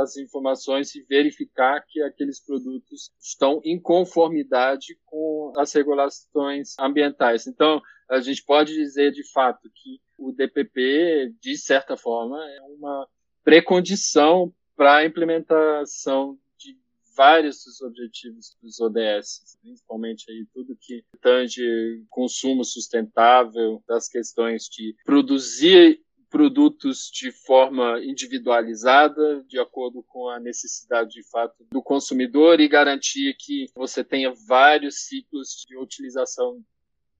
as 0.00 0.16
informações 0.16 0.94
e 0.94 1.02
verificar 1.02 1.84
que 1.88 2.02
aqueles 2.02 2.40
produtos 2.40 3.10
estão 3.20 3.60
em 3.64 3.80
conformidade 3.80 4.98
com 5.06 5.52
as 5.56 5.72
regulações 5.72 6.78
ambientais. 6.78 7.46
Então, 7.46 7.80
a 8.08 8.20
gente 8.20 8.44
pode 8.44 8.74
dizer 8.74 9.12
de 9.12 9.24
fato 9.32 9.70
que 9.74 10.00
o 10.18 10.32
DPP, 10.32 11.34
de 11.40 11.56
certa 11.56 11.96
forma, 11.96 12.38
é 12.50 12.60
uma 12.62 13.08
precondição 13.42 14.52
para 14.76 14.96
a 14.96 15.04
implementação 15.04 16.38
de 16.58 16.76
vários 17.16 17.64
dos 17.64 17.80
objetivos 17.80 18.56
dos 18.62 18.80
ODS, 18.80 19.58
principalmente 19.62 20.30
aí 20.30 20.46
tudo 20.52 20.76
que 20.78 21.04
tange 21.20 22.04
consumo 22.08 22.64
sustentável, 22.64 23.82
das 23.86 24.08
questões 24.08 24.64
de 24.64 24.94
produzir 25.04 26.00
produtos 26.30 27.10
de 27.12 27.32
forma 27.32 28.00
individualizada, 28.04 29.44
de 29.48 29.58
acordo 29.58 30.02
com 30.04 30.28
a 30.28 30.38
necessidade 30.38 31.10
de 31.10 31.28
fato 31.28 31.66
do 31.72 31.82
consumidor 31.82 32.60
e 32.60 32.68
garantir 32.68 33.36
que 33.38 33.66
você 33.74 34.04
tenha 34.04 34.32
vários 34.46 35.06
ciclos 35.06 35.64
de 35.68 35.76
utilização 35.76 36.62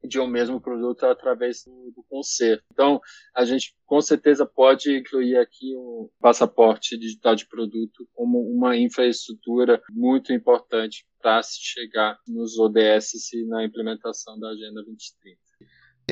de 0.02 0.18
um 0.18 0.26
mesmo 0.26 0.60
produto 0.60 1.04
através 1.04 1.62
do, 1.64 1.92
do 1.94 2.02
conserto. 2.08 2.64
Então, 2.72 3.00
a 3.34 3.44
gente 3.44 3.76
com 3.84 4.00
certeza 4.00 4.46
pode 4.46 4.96
incluir 4.96 5.36
aqui 5.36 5.74
o 5.76 6.10
passaporte 6.20 6.96
digital 6.96 7.34
de 7.34 7.46
produto 7.46 8.08
como 8.14 8.40
uma 8.40 8.76
infraestrutura 8.76 9.82
muito 9.90 10.32
importante 10.32 11.04
para 11.20 11.42
se 11.42 11.58
chegar 11.60 12.18
nos 12.26 12.58
ODS 12.58 13.32
e 13.34 13.44
na 13.46 13.64
implementação 13.64 14.38
da 14.38 14.48
Agenda 14.48 14.82
2030. 14.82 15.49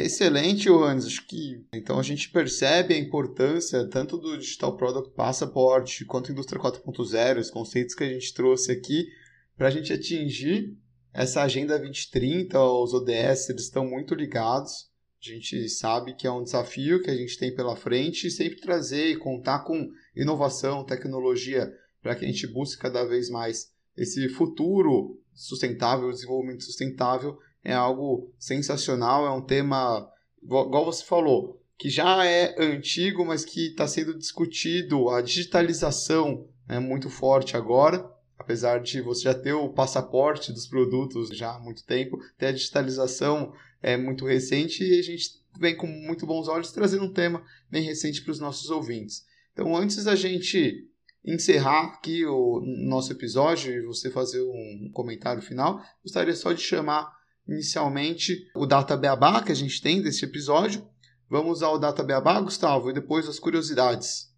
Excelente, 0.05 0.65
Johannes. 0.65 1.07
Acho 1.07 1.27
que 1.27 1.65
então 1.73 1.99
a 1.99 2.03
gente 2.03 2.31
percebe 2.31 2.95
a 2.95 2.99
importância 2.99 3.89
tanto 3.89 4.17
do 4.17 4.37
Digital 4.39 4.77
Product 4.77 5.15
Passport 5.15 6.05
quanto 6.07 6.33
Indústria 6.33 6.61
4.0, 6.61 7.39
os 7.39 7.51
conceitos 7.51 7.95
que 7.95 8.05
a 8.05 8.09
gente 8.09 8.33
trouxe 8.35 8.73
aqui, 8.73 9.09
para 9.57 9.69
a 9.69 9.71
gente 9.71 9.93
atingir 9.93 10.77
essa 11.13 11.43
Agenda 11.43 11.79
2030, 11.79 12.61
os 12.61 12.95
ODS, 12.95 13.49
eles 13.49 13.63
estão 13.63 13.85
muito 13.87 14.15
ligados. 14.15 14.89
A 15.21 15.29
gente 15.29 15.69
sabe 15.69 16.15
que 16.15 16.27
é 16.27 16.31
um 16.31 16.45
desafio 16.45 17.03
que 17.03 17.11
a 17.11 17.17
gente 17.17 17.37
tem 17.37 17.53
pela 17.53 17.75
frente 17.75 18.29
e 18.29 18.31
sempre 18.31 18.61
trazer 18.61 19.11
e 19.11 19.17
contar 19.17 19.61
com 19.61 19.91
inovação, 20.15 20.85
tecnologia, 20.85 21.73
para 22.01 22.15
que 22.15 22.25
a 22.25 22.29
gente 22.29 22.47
busque 22.47 22.81
cada 22.81 23.05
vez 23.05 23.29
mais 23.29 23.73
esse 23.97 24.29
futuro 24.29 25.21
sustentável, 25.35 26.11
desenvolvimento 26.11 26.63
sustentável 26.63 27.37
é 27.69 27.75
algo 27.75 28.33
sensacional, 28.39 29.27
é 29.27 29.31
um 29.31 29.43
tema, 29.43 30.11
igual 30.43 30.85
você 30.85 31.05
falou, 31.05 31.61
que 31.77 31.89
já 31.89 32.25
é 32.25 32.55
antigo, 32.59 33.25
mas 33.25 33.45
que 33.45 33.69
está 33.69 33.87
sendo 33.87 34.17
discutido. 34.17 35.09
A 35.11 35.21
digitalização 35.23 36.47
é 36.69 36.79
muito 36.79 37.09
forte 37.09 37.57
agora 37.57 38.09
apesar 38.39 38.81
de 38.81 39.01
você 39.03 39.25
já 39.25 39.35
ter 39.35 39.53
o 39.53 39.69
passaporte 39.69 40.53
dos 40.53 40.67
produtos 40.67 41.29
já 41.37 41.57
há 41.57 41.59
muito 41.59 41.85
tempo, 41.85 42.19
ter 42.39 42.47
a 42.47 42.53
digitalização 42.53 43.53
é 43.83 43.97
muito 43.97 44.25
recente 44.25 44.85
e 44.85 44.99
a 44.99 45.03
gente 45.03 45.43
vem 45.59 45.77
com 45.77 45.87
muito 45.87 46.25
bons 46.25 46.49
olhos 46.49 46.73
trazendo 46.73 47.05
um 47.05 47.13
tema 47.13 47.45
bem 47.71 47.83
recente 47.83 48.23
para 48.23 48.31
os 48.31 48.41
nossos 48.41 48.71
ouvintes. 48.71 49.27
Então, 49.53 49.77
antes 49.77 50.05
da 50.05 50.15
gente 50.15 50.89
encerrar 51.25 51.87
aqui 51.87 52.25
o 52.25 52.63
nosso 52.87 53.13
episódio 53.13 53.73
e 53.73 53.85
você 53.85 54.09
fazer 54.09 54.41
um 54.41 54.91
comentário 54.95 55.43
final, 55.43 55.83
gostaria 56.03 56.35
só 56.35 56.53
de 56.53 56.63
chamar 56.63 57.18
inicialmente 57.49 58.47
o 58.55 58.67
Data 58.67 58.97
Beabá 58.97 59.43
que 59.43 59.51
a 59.51 59.55
gente 59.55 59.81
tem 59.81 60.03
desse 60.03 60.25
episódio. 60.25 60.87
Vamos 61.31 61.63
ao 61.63 61.79
Data 61.79 62.03
Beabá, 62.03 62.41
Gustavo, 62.41 62.91
e 62.91 62.93
depois 62.93 63.29
as 63.29 63.39
curiosidades. 63.39 64.29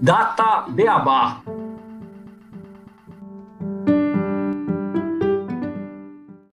Data 0.00 0.68
Beabá. 0.70 1.42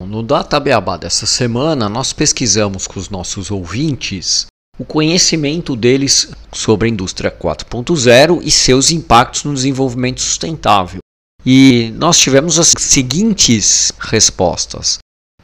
No 0.06 0.24
Data 0.24 0.60
Beabá 0.60 0.98
dessa 0.98 1.26
semana, 1.26 1.88
nós 1.88 2.12
pesquisamos 2.12 2.88
com 2.88 3.00
os 3.00 3.10
nossos 3.10 3.52
ouvintes 3.52 4.48
o 4.78 4.86
conhecimento 4.86 5.76
deles 5.76 6.32
sobre 6.54 6.88
a 6.88 6.92
indústria 6.92 7.30
4.0 7.30 8.42
e 8.44 8.50
seus 8.50 8.92
impactos 8.92 9.44
no 9.44 9.54
desenvolvimento 9.54 10.22
sustentável. 10.22 11.00
E 11.46 11.94
nós 11.96 12.18
tivemos 12.18 12.60
as 12.60 12.74
seguintes 12.78 13.92
respostas. 14.00 15.00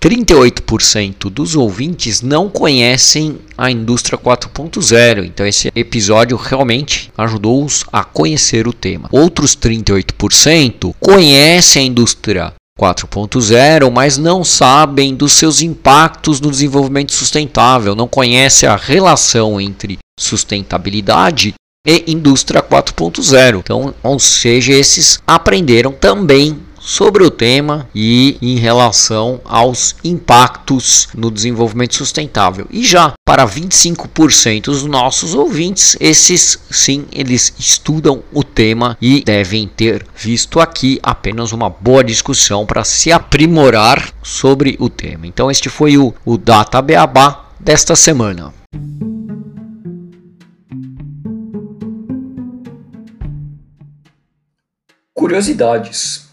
38% 0.05 1.31
dos 1.31 1.55
ouvintes 1.55 2.21
não 2.21 2.47
conhecem 2.47 3.39
a 3.57 3.71
indústria 3.71 4.19
4.0, 4.19 5.25
então 5.25 5.47
esse 5.47 5.71
episódio 5.75 6.37
realmente 6.37 7.11
ajudou-os 7.17 7.83
a 7.91 8.03
conhecer 8.03 8.67
o 8.67 8.73
tema. 8.73 9.09
Outros 9.11 9.55
38% 9.55 10.93
conhecem 10.99 11.81
a 11.81 11.85
indústria 11.87 12.53
4.0, 12.79 13.89
mas 13.89 14.17
não 14.17 14.43
sabem 14.43 15.15
dos 15.15 15.31
seus 15.31 15.61
impactos 15.61 16.39
no 16.39 16.51
desenvolvimento 16.51 17.11
sustentável, 17.11 17.95
não 17.95 18.07
conhecem 18.07 18.69
a 18.69 18.75
relação 18.75 19.59
entre 19.59 19.97
sustentabilidade 20.19 21.55
e 21.85 22.03
indústria 22.07 22.61
4.0. 22.61 23.59
Então, 23.59 23.93
ou 24.01 24.19
seja, 24.19 24.73
esses 24.73 25.19
aprenderam 25.27 25.91
também 25.91 26.59
sobre 26.85 27.23
o 27.23 27.31
tema 27.31 27.89
e 27.95 28.37
em 28.41 28.57
relação 28.57 29.41
aos 29.43 29.95
impactos 30.03 31.09
no 31.15 31.31
desenvolvimento 31.31 31.95
sustentável. 31.95 32.67
E 32.69 32.83
já 32.83 33.13
para 33.25 33.45
25% 33.47 34.65
dos 34.65 34.83
nossos 34.83 35.33
ouvintes, 35.33 35.97
esses 35.99 36.59
sim, 36.69 37.05
eles 37.11 37.53
estudam 37.57 38.23
o 38.31 38.43
tema 38.43 38.95
e 39.01 39.23
devem 39.23 39.67
ter 39.67 40.05
visto 40.15 40.59
aqui 40.59 40.99
apenas 41.01 41.51
uma 41.51 41.69
boa 41.69 42.03
discussão 42.03 42.65
para 42.65 42.83
se 42.83 43.11
aprimorar 43.11 44.13
sobre 44.21 44.75
o 44.79 44.89
tema. 44.89 45.25
Então 45.25 45.49
este 45.49 45.69
foi 45.69 45.97
o, 45.97 46.13
o 46.23 46.37
Data 46.37 46.81
Beabá 46.81 47.47
desta 47.59 47.95
semana. 47.95 48.53
Curiosidades. 55.17 56.29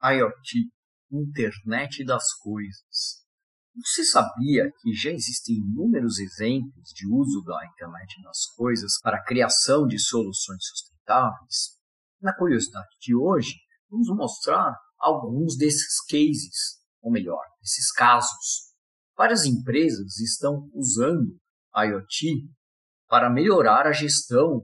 IoT, 0.00 0.70
Internet 1.10 2.04
das 2.04 2.32
Coisas. 2.34 3.24
Você 3.74 4.04
sabia 4.04 4.70
que 4.80 4.92
já 4.94 5.10
existem 5.10 5.56
inúmeros 5.56 6.20
exemplos 6.20 6.90
de 6.94 7.12
uso 7.12 7.42
da 7.42 7.66
Internet 7.66 8.22
das 8.22 8.46
Coisas 8.54 8.92
para 9.02 9.16
a 9.16 9.24
criação 9.24 9.88
de 9.88 9.98
soluções 9.98 10.68
sustentáveis? 10.68 11.76
Na 12.20 12.32
curiosidade 12.32 12.94
de 13.00 13.16
hoje, 13.16 13.56
vamos 13.90 14.06
mostrar 14.10 14.72
alguns 15.00 15.56
desses 15.56 16.00
cases, 16.08 16.78
ou 17.02 17.10
melhor, 17.10 17.42
desses 17.60 17.90
casos. 17.90 18.72
Várias 19.16 19.44
empresas 19.46 20.20
estão 20.20 20.70
usando 20.74 21.36
IoT 21.74 22.48
para 23.12 23.28
melhorar 23.28 23.86
a 23.86 23.92
gestão 23.92 24.62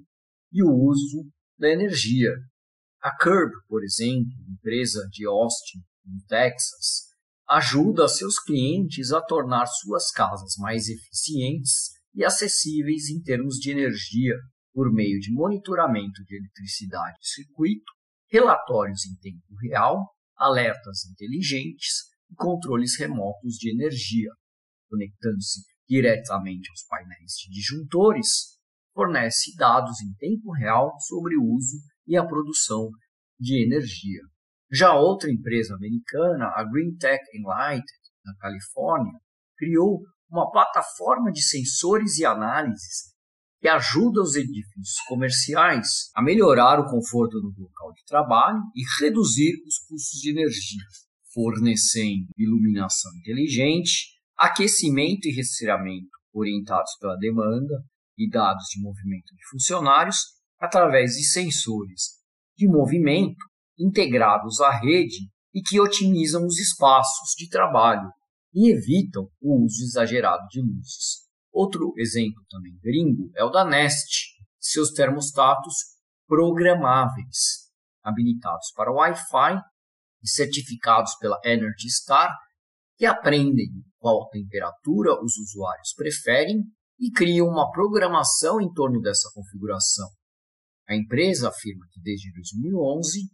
e 0.51 0.63
o 0.63 0.73
uso 0.73 1.31
da 1.59 1.69
energia, 1.69 2.33
a 2.99 3.15
Curb, 3.15 3.53
por 3.69 3.85
exemplo, 3.85 4.33
empresa 4.49 5.07
de 5.13 5.27
Austin, 5.27 5.81
no 6.07 6.25
Texas, 6.27 7.09
ajuda 7.47 8.09
seus 8.09 8.41
clientes 8.43 9.13
a 9.13 9.21
tornar 9.21 9.67
suas 9.67 10.11
casas 10.11 10.55
mais 10.57 10.89
eficientes 10.89 11.91
e 12.15 12.25
acessíveis 12.25 13.11
em 13.11 13.21
termos 13.21 13.57
de 13.57 13.71
energia 13.71 14.35
por 14.73 14.91
meio 14.91 15.21
de 15.21 15.31
monitoramento 15.31 16.25
de 16.25 16.39
eletricidade 16.39 17.19
e 17.21 17.29
circuito, 17.29 17.93
relatórios 18.33 19.05
em 19.05 19.15
tempo 19.17 19.55
real, 19.61 20.11
alertas 20.39 21.05
inteligentes 21.05 21.97
e 22.31 22.35
controles 22.35 22.99
remotos 22.99 23.57
de 23.57 23.71
energia, 23.71 24.31
conectando-se 24.89 25.61
diretamente 25.89 26.71
aos 26.71 26.83
painéis 26.85 27.33
de 27.43 27.51
disjuntores, 27.51 28.59
fornece 28.93 29.55
dados 29.57 30.01
em 30.03 30.13
tempo 30.15 30.53
real 30.53 30.99
sobre 31.01 31.37
o 31.37 31.45
uso 31.45 31.77
e 32.07 32.17
a 32.17 32.27
produção 32.27 32.91
de 33.39 33.65
energia. 33.65 34.21
Já 34.71 34.95
outra 34.95 35.31
empresa 35.31 35.75
americana, 35.75 36.53
a 36.55 36.65
Green 36.65 36.97
Tech 36.97 37.25
Enlightened, 37.35 37.87
na 38.25 38.35
Califórnia, 38.37 39.19
criou 39.57 40.03
uma 40.31 40.51
plataforma 40.51 41.33
de 41.33 41.43
sensores 41.43 42.19
e 42.19 42.25
análises 42.25 43.15
que 43.61 43.69
ajuda 43.69 44.21
os 44.21 44.37
edifícios 44.37 45.01
comerciais 45.09 46.11
a 46.15 46.23
melhorar 46.23 46.79
o 46.79 46.91
conforto 46.91 47.41
do 47.41 47.53
local 47.57 47.93
de 47.93 48.05
trabalho 48.05 48.61
e 48.75 48.83
reduzir 49.01 49.55
os 49.67 49.79
custos 49.79 50.21
de 50.21 50.31
energia, 50.31 50.85
fornecendo 51.33 52.29
iluminação 52.37 53.11
inteligente, 53.17 54.18
aquecimento 54.39 55.27
e 55.27 55.35
resfriamento 55.35 56.17
orientados 56.33 56.93
pela 57.01 57.17
demanda 57.17 57.83
e 58.17 58.29
dados 58.31 58.65
de 58.71 58.81
movimento 58.81 59.35
de 59.35 59.49
funcionários 59.51 60.17
através 60.61 61.13
de 61.13 61.25
sensores 61.25 62.19
de 62.57 62.69
movimento 62.69 63.45
integrados 63.79 64.61
à 64.61 64.71
rede 64.71 65.29
e 65.55 65.61
que 65.61 65.81
otimizam 65.81 66.45
os 66.47 66.59
espaços 66.59 67.35
de 67.37 67.49
trabalho 67.49 68.11
e 68.55 68.73
evitam 68.73 69.29
o 69.41 69.65
uso 69.65 69.83
exagerado 69.85 70.47
de 70.51 70.61
luzes. 70.61 71.29
Outro 71.53 71.93
exemplo 71.97 72.45
também 72.49 72.79
gringo 72.83 73.31
é 73.37 73.45
o 73.45 73.51
da 73.51 73.65
Nest, 73.65 74.37
seus 74.61 74.91
termostatos 74.91 75.75
programáveis, 76.27 77.69
habilitados 78.03 78.71
para 78.75 78.93
Wi-Fi 78.93 79.61
e 80.23 80.29
certificados 80.29 81.17
pela 81.17 81.41
Energy 81.45 81.89
Star, 81.89 82.33
que 82.97 83.07
aprendem 83.07 83.71
qual 83.99 84.29
temperatura 84.29 85.13
os 85.23 85.37
usuários 85.37 85.93
preferem 85.95 86.65
e 86.99 87.11
criam 87.11 87.47
uma 87.47 87.71
programação 87.71 88.61
em 88.61 88.73
torno 88.73 89.01
dessa 89.01 89.31
configuração, 89.33 90.09
a 90.89 90.97
empresa 90.97 91.49
afirma 91.49 91.87
que 91.93 92.01
desde 92.01 92.33
2011 92.33 93.31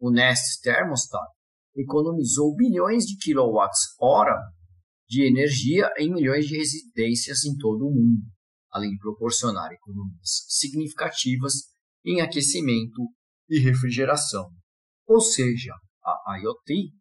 o 0.00 0.12
Nest 0.12 0.60
Thermostat 0.62 1.28
economizou 1.74 2.54
bilhões 2.54 3.04
de 3.04 3.16
quilowatts-hora 3.16 4.38
de 5.08 5.26
energia 5.26 5.90
em 5.98 6.12
milhões 6.12 6.46
de 6.46 6.56
residências 6.56 7.44
em 7.44 7.56
todo 7.56 7.86
o 7.86 7.90
mundo, 7.90 8.22
além 8.70 8.90
de 8.90 8.98
proporcionar 8.98 9.72
economias 9.72 10.44
significativas 10.48 11.52
em 12.04 12.20
aquecimento 12.20 13.02
e 13.48 13.58
refrigeração. 13.58 14.50
Ou 15.06 15.20
seja, 15.20 15.74
a 16.04 16.38
IoT, 16.38 16.92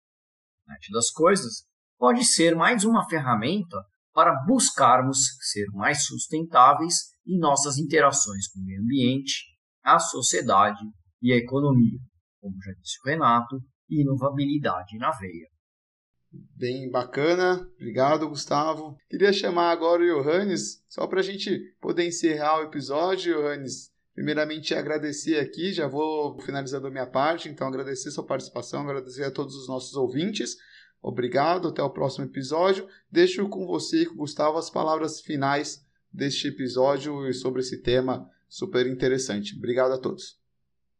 Net 0.67 0.91
das 0.91 1.11
Coisas, 1.11 1.65
pode 2.03 2.25
ser 2.25 2.53
mais 2.53 2.83
uma 2.83 3.07
ferramenta 3.07 3.77
para 4.13 4.35
buscarmos 4.45 5.19
ser 5.39 5.65
mais 5.71 6.03
sustentáveis 6.03 6.95
em 7.25 7.39
nossas 7.39 7.77
interações 7.77 8.45
com 8.49 8.59
o 8.59 8.65
meio 8.65 8.81
ambiente 8.81 9.45
a 9.81 9.97
sociedade 9.97 10.83
e 11.21 11.31
a 11.31 11.37
economia, 11.37 11.97
como 12.41 12.61
já 12.61 12.73
disse 12.73 12.97
o 12.99 13.09
Renato, 13.09 13.55
inovabilidade 13.89 14.97
na 14.97 15.11
veia. 15.11 15.47
Bem 16.57 16.89
bacana, 16.91 17.65
obrigado 17.75 18.27
Gustavo. 18.27 18.97
Queria 19.09 19.31
chamar 19.31 19.71
agora 19.71 20.03
o 20.03 20.21
Johannes, 20.21 20.83
só 20.89 21.07
para 21.07 21.21
a 21.21 21.23
gente 21.23 21.57
poder 21.79 22.05
encerrar 22.05 22.59
o 22.59 22.63
episódio, 22.63 23.33
Johannes. 23.33 23.93
Primeiramente, 24.13 24.75
agradecer 24.75 25.39
aqui, 25.39 25.71
já 25.71 25.87
vou 25.87 26.37
finalizando 26.41 26.87
a 26.87 26.91
minha 26.91 27.07
parte, 27.07 27.47
então 27.47 27.65
agradecer 27.65 28.11
sua 28.11 28.25
participação, 28.25 28.81
agradecer 28.81 29.23
a 29.23 29.31
todos 29.31 29.55
os 29.55 29.69
nossos 29.69 29.95
ouvintes. 29.95 30.57
Obrigado, 31.03 31.67
até 31.67 31.83
o 31.83 31.89
próximo 31.89 32.25
episódio. 32.25 32.87
Deixo 33.11 33.49
com 33.49 33.67
você 33.67 34.05
Gustavo 34.05 34.57
as 34.57 34.69
palavras 34.69 35.19
finais 35.19 35.85
deste 36.11 36.47
episódio 36.47 37.27
e 37.27 37.33
sobre 37.33 37.59
esse 37.59 37.81
tema 37.81 38.29
super 38.47 38.87
interessante. 38.87 39.57
Obrigado 39.57 39.91
a 39.91 39.97
todos. 39.99 40.39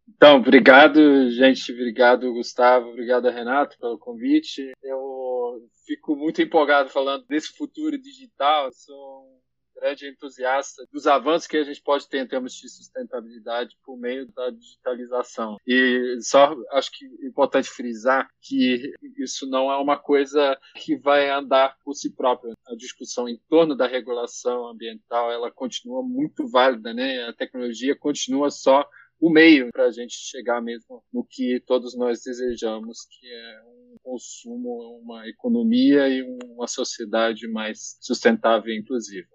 Então, 0.07 0.37
obrigado, 0.37 1.29
gente. 1.31 1.71
Obrigado, 1.71 2.33
Gustavo. 2.33 2.89
Obrigado, 2.89 3.29
Renato, 3.29 3.77
pelo 3.79 3.97
convite. 3.97 4.73
Eu 4.83 5.61
fico 5.85 6.15
muito 6.15 6.41
empolgado 6.41 6.89
falando 6.89 7.25
desse 7.25 7.55
futuro 7.55 7.97
digital. 7.97 8.69
Sou 8.73 9.41
grande 9.84 10.07
entusiasta 10.07 10.88
dos 10.93 11.05
avanços 11.05 11.45
que 11.45 11.57
a 11.57 11.63
gente 11.63 11.81
pode 11.81 12.07
ter 12.07 12.19
em 12.19 12.27
termos 12.27 12.53
de 12.53 12.69
sustentabilidade 12.69 13.77
por 13.84 13.97
meio 13.97 14.25
da 14.31 14.49
digitalização. 14.49 15.57
E 15.67 16.17
só 16.21 16.55
acho 16.71 16.89
que 16.91 17.05
é 17.05 17.27
importante 17.27 17.67
frisar 17.69 18.29
que 18.41 18.93
isso 19.17 19.45
não 19.49 19.69
é 19.69 19.77
uma 19.77 19.97
coisa 19.97 20.57
que 20.77 20.95
vai 20.95 21.29
andar 21.29 21.75
por 21.84 21.93
si 21.95 22.09
própria. 22.15 22.53
A 22.65 22.75
discussão 22.75 23.27
em 23.27 23.38
torno 23.49 23.75
da 23.75 23.86
regulação 23.86 24.67
ambiental 24.67 25.29
ela 25.29 25.51
continua 25.51 26.01
muito 26.01 26.47
válida, 26.47 26.93
né? 26.93 27.23
A 27.27 27.34
tecnologia 27.34 27.93
continua 27.93 28.49
só 28.49 28.88
o 29.19 29.29
meio 29.29 29.69
para 29.71 29.86
a 29.86 29.91
gente 29.91 30.15
chegar 30.15 30.61
mesmo 30.61 31.03
no 31.11 31.25
que 31.25 31.61
todos 31.65 31.95
nós 31.95 32.21
desejamos, 32.23 33.05
que 33.05 33.27
é 33.27 33.61
um 33.67 33.95
consumo, 34.01 34.99
uma 35.01 35.27
economia 35.27 36.07
e 36.07 36.21
uma 36.45 36.67
sociedade 36.67 37.47
mais 37.47 37.97
sustentável 38.01 38.73
e 38.73 38.79
inclusiva. 38.79 39.27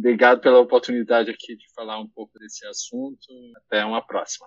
Obrigado 0.00 0.40
pela 0.40 0.58
oportunidade 0.58 1.30
aqui 1.30 1.54
de 1.54 1.70
falar 1.74 2.00
um 2.00 2.08
pouco 2.08 2.38
desse 2.38 2.66
assunto. 2.66 3.26
Até 3.66 3.84
uma 3.84 4.00
próxima. 4.00 4.46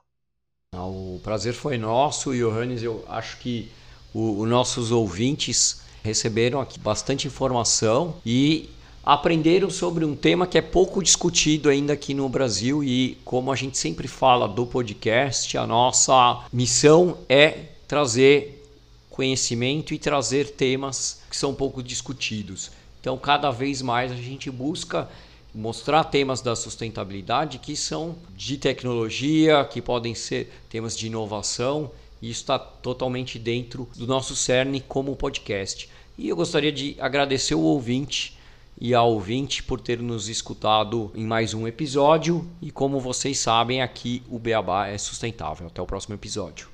O 0.74 1.22
prazer 1.24 1.54
foi 1.54 1.78
nosso, 1.78 2.34
Johannes. 2.34 2.82
Eu 2.82 3.06
acho 3.08 3.38
que 3.38 3.72
os 4.16 4.50
nossos 4.50 4.92
ouvintes 4.92 5.84
receberam 6.04 6.60
aqui 6.60 6.80
bastante 6.80 7.28
informação 7.28 8.20
e 8.26 8.68
aprenderam 9.04 9.70
sobre 9.70 10.04
um 10.04 10.16
tema 10.16 10.48
que 10.48 10.58
é 10.58 10.62
pouco 10.62 11.04
discutido 11.04 11.70
ainda 11.70 11.94
aqui 11.94 12.16
no 12.16 12.28
Brasil 12.28 12.84
e 12.84 13.20
como 13.24 13.52
a 13.52 13.56
gente 13.56 13.78
sempre 13.78 14.08
fala 14.08 14.48
do 14.48 14.66
podcast, 14.66 15.56
a 15.56 15.68
nossa 15.68 16.48
missão 16.52 17.20
é 17.30 17.66
trazer 17.88 18.66
conhecimento 19.08 19.94
e 19.94 20.00
trazer 20.00 20.50
temas 20.50 21.22
que 21.30 21.38
são 21.38 21.54
pouco 21.54 21.84
discutidos. 21.84 22.72
Então, 23.00 23.20
cada 23.20 23.52
vez 23.52 23.84
mais 23.84 24.12
a 24.12 24.16
gente 24.16 24.50
busca 24.50 25.08
mostrar 25.54 26.06
temas 26.06 26.42
da 26.42 26.56
sustentabilidade 26.56 27.60
que 27.60 27.76
são 27.76 28.16
de 28.36 28.58
tecnologia, 28.58 29.64
que 29.66 29.82
podem 29.82 30.16
ser 30.16 30.52
temas 30.70 30.98
de 30.98 31.08
inovação, 31.08 31.92
e 32.22 32.30
isso 32.30 32.42
está 32.42 32.58
totalmente 32.58 33.38
dentro 33.38 33.88
do 33.96 34.08
nosso 34.08 34.36
cerne 34.36 34.82
como 34.82 35.16
podcast. 35.16 35.90
E 36.18 36.30
eu 36.30 36.36
gostaria 36.36 36.72
de 36.72 36.96
agradecer 37.00 37.56
o 37.56 37.62
ouvinte 37.62 38.38
e 38.80 38.94
ao 38.94 39.12
ouvinte 39.12 39.62
por 39.64 39.80
ter 39.80 40.00
nos 40.00 40.30
escutado 40.30 41.12
em 41.16 41.26
mais 41.26 41.54
um 41.54 41.68
episódio. 41.68 42.48
E 42.62 42.72
como 42.72 43.00
vocês 43.00 43.40
sabem, 43.40 43.82
aqui 43.82 44.24
o 44.30 44.40
Beabá 44.40 44.88
é 44.88 44.98
sustentável. 44.98 45.68
Até 45.68 45.82
o 45.82 45.86
próximo 45.86 46.16
episódio. 46.16 46.73